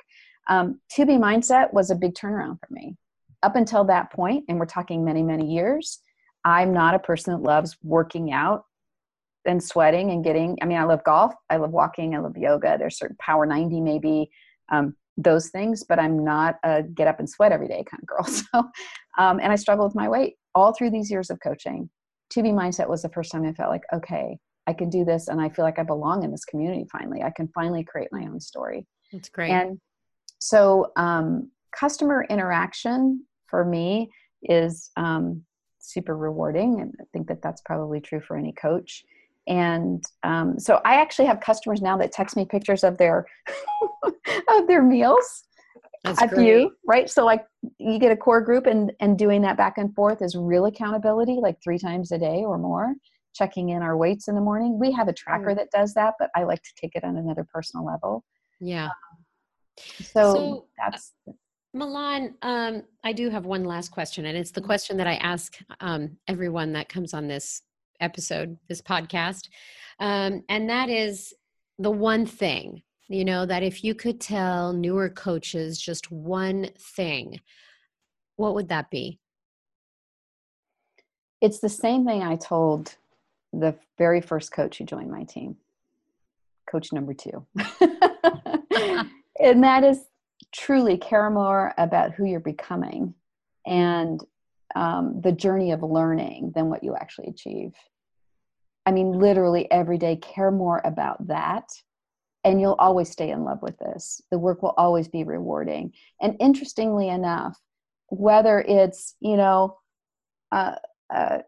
Um, 0.50 0.80
2B 0.98 1.20
Mindset 1.20 1.74
was 1.74 1.92
a 1.92 1.96
big 1.96 2.14
turnaround 2.14 2.60
for 2.60 2.68
me. 2.72 2.96
Up 3.44 3.56
until 3.56 3.84
that 3.86 4.12
point, 4.12 4.46
and 4.48 4.60
we're 4.60 4.66
talking 4.66 5.04
many, 5.04 5.22
many 5.22 5.46
years, 5.46 6.00
I'm 6.46 6.74
not 6.74 6.96
a 6.96 7.00
person 7.00 7.34
that 7.34 7.42
loves 7.42 7.76
working 7.84 8.32
out 8.32 8.64
and 9.46 9.62
sweating 9.62 10.12
and 10.12 10.24
getting. 10.24 10.58
I 10.62 10.66
mean, 10.66 10.78
I 10.78 10.84
love 10.84 11.04
golf, 11.04 11.34
I 11.50 11.58
love 11.58 11.72
walking, 11.72 12.16
I 12.16 12.20
love 12.20 12.38
yoga. 12.38 12.78
There's 12.80 12.98
certain 12.98 13.18
power 13.20 13.46
90 13.46 13.82
maybe 13.82 14.30
um, 14.72 14.96
those 15.18 15.50
things, 15.50 15.84
but 15.84 16.00
I'm 16.00 16.24
not 16.24 16.56
a 16.64 16.84
get 16.84 17.08
up 17.08 17.20
and 17.20 17.30
sweat 17.30 17.52
every 17.52 17.68
day 17.68 17.84
kind 17.84 18.02
of 18.02 18.08
girl. 18.08 18.26
So, 18.54 18.70
um, 19.18 19.40
and 19.40 19.52
I 19.52 19.56
struggle 19.56 19.86
with 19.86 19.96
my 19.96 20.08
weight 20.08 20.36
all 20.54 20.74
through 20.74 20.92
these 20.92 21.10
years 21.10 21.30
of 21.30 21.40
coaching. 21.42 21.90
2B 22.34 22.54
Mindset 22.54 22.88
was 22.88 23.02
the 23.02 23.10
first 23.10 23.32
time 23.32 23.46
I 23.46 23.54
felt 23.54 23.72
like, 23.72 23.84
okay, 23.94 24.38
I 24.68 24.74
can 24.74 24.90
do 24.90 25.04
this 25.04 25.28
and 25.28 25.42
I 25.42 25.50
feel 25.50 25.66
like 25.66 25.80
I 25.80 25.84
belong 25.84 26.24
in 26.24 26.32
this 26.32 26.46
community 26.46 26.86
finally. 26.92 27.24
I 27.24 27.32
can 27.32 27.48
finally 27.48 27.84
create 27.84 28.10
my 28.12 28.24
own 28.24 28.40
story. 28.40 28.86
That's 29.12 29.30
great. 29.30 29.52
And 29.52 29.80
so, 30.40 30.92
um, 30.98 31.50
customer 31.78 32.26
interaction 32.30 33.24
for 33.48 33.64
me 33.66 34.10
is 34.44 34.92
um, 34.98 35.44
super 35.80 36.16
rewarding. 36.18 36.82
And 36.82 36.94
I 37.00 37.06
think 37.14 37.28
that 37.28 37.42
that's 37.42 37.62
probably 37.62 38.02
true 38.02 38.22
for 38.22 38.38
any 38.38 38.54
coach 38.54 39.04
and 39.48 40.04
um, 40.24 40.60
so 40.60 40.82
i 40.86 40.96
actually 40.96 41.26
have 41.26 41.40
customers 41.40 41.82
now 41.82 41.98
that 41.98 42.12
text 42.12 42.36
me 42.36 42.46
pictures 42.46 42.84
of 42.84 42.98
their 42.98 43.26
of 44.50 44.68
their 44.68 44.84
meals. 44.84 45.44
That's 46.04 46.22
a 46.22 46.28
few 46.30 46.72
right? 46.86 47.10
So 47.10 47.26
like 47.26 47.46
you 47.80 48.00
get 48.00 48.12
a 48.12 48.16
core 48.16 48.42
group 48.42 48.66
and 48.66 48.94
and 49.00 49.18
doing 49.18 49.42
that 49.42 49.58
back 49.58 49.78
and 49.78 49.94
forth 49.94 50.22
is 50.22 50.36
real 50.36 50.66
accountability 50.66 51.40
like 51.42 51.58
three 51.62 51.80
times 51.80 52.12
a 52.12 52.18
day 52.18 52.44
or 52.46 52.58
more 52.58 52.94
checking 53.34 53.70
in 53.70 53.82
our 53.82 53.98
weights 53.98 54.28
in 54.28 54.36
the 54.36 54.42
morning. 54.42 54.80
We 54.80 54.92
have 54.94 55.08
a 55.08 55.14
tracker 55.14 55.54
that 55.56 55.70
does 55.72 55.94
that 55.96 56.14
but 56.20 56.30
i 56.36 56.44
like 56.44 56.62
to 56.64 56.72
take 56.80 56.96
it 56.96 57.04
on 57.04 57.18
another 57.18 57.46
personal 57.52 57.86
level. 57.86 58.24
Yeah. 58.60 58.86
Um, 58.86 58.92
so, 60.02 60.34
so 60.34 60.66
that's 60.78 61.14
Milan, 61.74 62.36
um, 62.42 62.84
I 63.04 63.14
do 63.14 63.30
have 63.30 63.46
one 63.46 63.64
last 63.64 63.90
question, 63.90 64.26
and 64.26 64.36
it's 64.36 64.50
the 64.50 64.62
mm-hmm. 64.62 64.68
question 64.68 64.98
that 64.98 65.06
I 65.06 65.16
ask 65.16 65.58
um, 65.80 66.18
everyone 66.28 66.74
that 66.74 66.90
comes 66.90 67.14
on 67.14 67.28
this 67.28 67.62
episode, 68.00 68.58
this 68.68 68.82
podcast. 68.82 69.50
Um, 70.00 70.44
and 70.50 70.70
that 70.70 70.90
is 70.90 71.34
the 71.80 71.92
one 71.92 72.26
thing, 72.26 72.84
you 73.08 73.26
know, 73.26 73.46
that 73.46 73.64
if 73.64 73.84
you 73.84 73.96
could 73.96 74.20
tell 74.20 74.74
newer 74.74 75.10
coaches 75.10 75.80
just 75.80 76.12
one 76.12 76.70
thing, 76.80 77.40
what 78.36 78.54
would 78.56 78.70
that 78.70 78.90
be? 78.90 79.20
It's 81.42 81.60
the 81.60 81.70
same 81.70 82.06
thing 82.06 82.24
I 82.24 82.36
told 82.36 82.96
the 83.54 83.76
very 83.98 84.22
first 84.22 84.52
coach 84.52 84.78
who 84.78 84.86
joined 84.86 85.12
my 85.12 85.24
team, 85.24 85.58
coach 86.70 86.92
number 86.92 87.14
two. 87.14 87.46
and 89.40 89.64
that 89.64 89.84
is 89.84 90.06
truly 90.52 90.98
care 90.98 91.30
more 91.30 91.74
about 91.78 92.12
who 92.14 92.26
you're 92.26 92.40
becoming 92.40 93.14
and 93.66 94.24
um, 94.76 95.22
the 95.22 95.32
journey 95.32 95.72
of 95.72 95.82
learning 95.84 96.52
than 96.56 96.70
what 96.70 96.84
you 96.84 96.96
actually 96.96 97.28
achieve. 97.28 97.74
I 98.86 98.92
mean, 98.92 99.12
literally 99.12 99.70
every 99.72 99.98
day, 99.98 100.16
care 100.16 100.52
more 100.52 100.82
about 100.86 101.28
that. 101.28 101.70
And 102.44 102.62
you'll 102.62 102.78
always 102.80 103.10
stay 103.10 103.30
in 103.30 103.44
love 103.44 103.62
with 103.62 103.78
this. 103.80 104.22
The 104.32 104.40
work 104.40 104.62
will 104.62 104.74
always 104.78 105.08
be 105.10 105.24
rewarding. 105.24 105.92
And 106.22 106.38
interestingly 106.40 107.10
enough, 107.10 107.60
whether 108.10 108.62
it's 108.62 109.16
you 109.20 109.38
know 109.38 109.78
uh, 110.52 110.76
uh, 111.14 111.40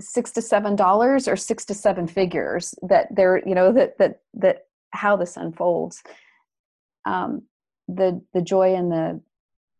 six 0.00 0.32
to 0.32 0.42
seven 0.42 0.76
dollars 0.76 1.28
or 1.28 1.36
six 1.36 1.64
to 1.66 1.74
seven 1.74 2.06
figures 2.06 2.74
that 2.82 3.06
they're 3.14 3.42
you 3.46 3.54
know 3.54 3.72
that 3.72 3.98
that 3.98 4.20
that 4.34 4.66
how 4.90 5.16
this 5.16 5.36
unfolds 5.36 6.02
um, 7.04 7.42
the 7.86 8.20
the 8.34 8.42
joy 8.42 8.74
and 8.74 8.90
the 8.90 9.20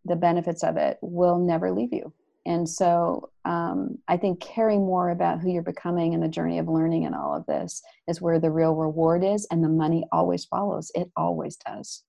the 0.04 0.16
benefits 0.16 0.62
of 0.62 0.76
it 0.76 0.98
will 1.02 1.38
never 1.38 1.72
leave 1.72 1.92
you 1.92 2.12
and 2.48 2.68
so 2.68 3.30
um, 3.44 3.98
i 4.08 4.16
think 4.16 4.40
caring 4.40 4.80
more 4.80 5.10
about 5.10 5.40
who 5.40 5.50
you're 5.50 5.62
becoming 5.62 6.14
and 6.14 6.22
the 6.22 6.28
journey 6.28 6.58
of 6.58 6.68
learning 6.68 7.04
and 7.06 7.14
all 7.14 7.36
of 7.36 7.46
this 7.46 7.82
is 8.08 8.20
where 8.20 8.40
the 8.40 8.50
real 8.50 8.74
reward 8.74 9.22
is 9.22 9.46
and 9.50 9.62
the 9.62 9.68
money 9.68 10.04
always 10.10 10.44
follows. 10.46 10.90
It 10.94 11.10
always 11.16 11.56
does. 11.56 12.02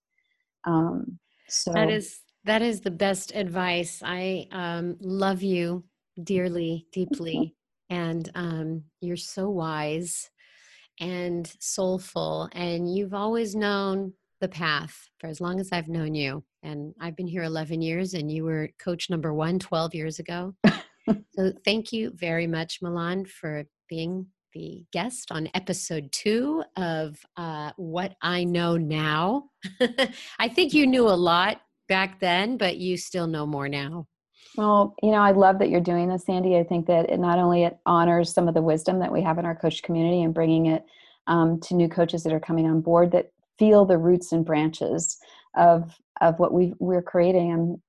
Um, 0.65 1.19
so 1.47 1.73
that 1.73 1.89
is 1.89 2.21
that 2.45 2.61
is 2.61 2.81
the 2.81 2.91
best 2.91 3.35
advice. 3.35 4.01
I 4.03 4.47
um, 4.51 4.97
love 5.01 5.43
you 5.43 5.83
dearly 6.23 6.87
deeply 6.91 7.55
and 7.89 8.29
um, 8.35 8.83
you're 9.01 9.17
so 9.17 9.49
wise 9.49 10.29
and 10.99 11.51
soulful 11.59 12.49
and 12.51 12.93
you've 12.93 13.13
always 13.13 13.55
known 13.55 14.13
the 14.41 14.49
path 14.49 15.09
for 15.17 15.27
as 15.27 15.39
long 15.39 15.59
as 15.59 15.69
i've 15.71 15.87
known 15.87 16.13
you 16.13 16.43
and 16.63 16.93
i've 16.99 17.15
been 17.15 17.27
here 17.27 17.43
11 17.43 17.81
years 17.81 18.13
and 18.13 18.31
you 18.31 18.43
were 18.43 18.69
coach 18.79 19.09
number 19.09 19.33
one 19.33 19.59
12 19.59 19.95
years 19.95 20.19
ago. 20.19 20.53
So 21.33 21.51
thank 21.65 21.91
you 21.91 22.11
very 22.13 22.45
much 22.45 22.83
milan 22.83 23.25
for 23.25 23.63
being 23.87 24.27
the 24.53 24.85
guest 24.93 25.31
on 25.31 25.49
episode 25.55 26.11
two 26.11 26.63
of 26.75 27.17
uh, 27.35 27.71
what 27.77 28.15
i 28.21 28.43
know 28.43 28.77
now. 28.77 29.45
I 30.39 30.49
think 30.49 30.71
you 30.73 30.85
knew 30.85 31.07
a 31.07 31.17
lot 31.17 31.61
back 31.87 32.19
then 32.19 32.57
but 32.57 32.77
you 32.77 32.95
still 32.95 33.25
know 33.25 33.47
more 33.47 33.67
now. 33.67 34.05
Well, 34.55 34.95
you 35.01 35.11
know, 35.11 35.17
I 35.17 35.31
love 35.31 35.59
that 35.59 35.69
you're 35.69 35.81
doing 35.81 36.09
this, 36.09 36.25
Sandy. 36.25 36.57
I 36.57 36.63
think 36.63 36.87
that 36.87 37.09
it 37.09 37.19
not 37.19 37.39
only 37.39 37.63
it 37.63 37.77
honors 37.85 38.33
some 38.33 38.47
of 38.47 38.53
the 38.53 38.61
wisdom 38.61 38.99
that 38.99 39.11
we 39.11 39.21
have 39.21 39.37
in 39.37 39.45
our 39.45 39.55
coach 39.55 39.83
community 39.83 40.21
and 40.21 40.33
bringing 40.33 40.67
it 40.67 40.85
um, 41.27 41.59
to 41.61 41.75
new 41.75 41.87
coaches 41.87 42.23
that 42.23 42.33
are 42.33 42.39
coming 42.39 42.67
on 42.67 42.81
board 42.81 43.11
that 43.11 43.31
feel 43.57 43.85
the 43.85 43.97
roots 43.97 44.31
and 44.31 44.45
branches 44.45 45.17
of 45.55 45.97
of 46.21 46.39
what 46.39 46.53
we 46.53 46.73
we're 46.79 47.01
creating. 47.01 47.79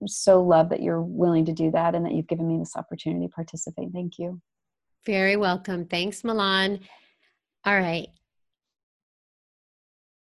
I'm 0.00 0.08
so 0.08 0.42
love 0.42 0.70
that 0.70 0.82
you're 0.82 1.02
willing 1.02 1.44
to 1.46 1.52
do 1.52 1.70
that 1.70 1.94
and 1.94 2.04
that 2.04 2.12
you've 2.12 2.26
given 2.26 2.48
me 2.48 2.58
this 2.58 2.76
opportunity 2.76 3.26
to 3.26 3.32
participate. 3.32 3.90
Thank 3.92 4.18
you. 4.18 4.40
Very 5.06 5.36
welcome. 5.36 5.86
Thanks, 5.86 6.24
Milan. 6.24 6.80
All 7.64 7.78
right. 7.78 8.08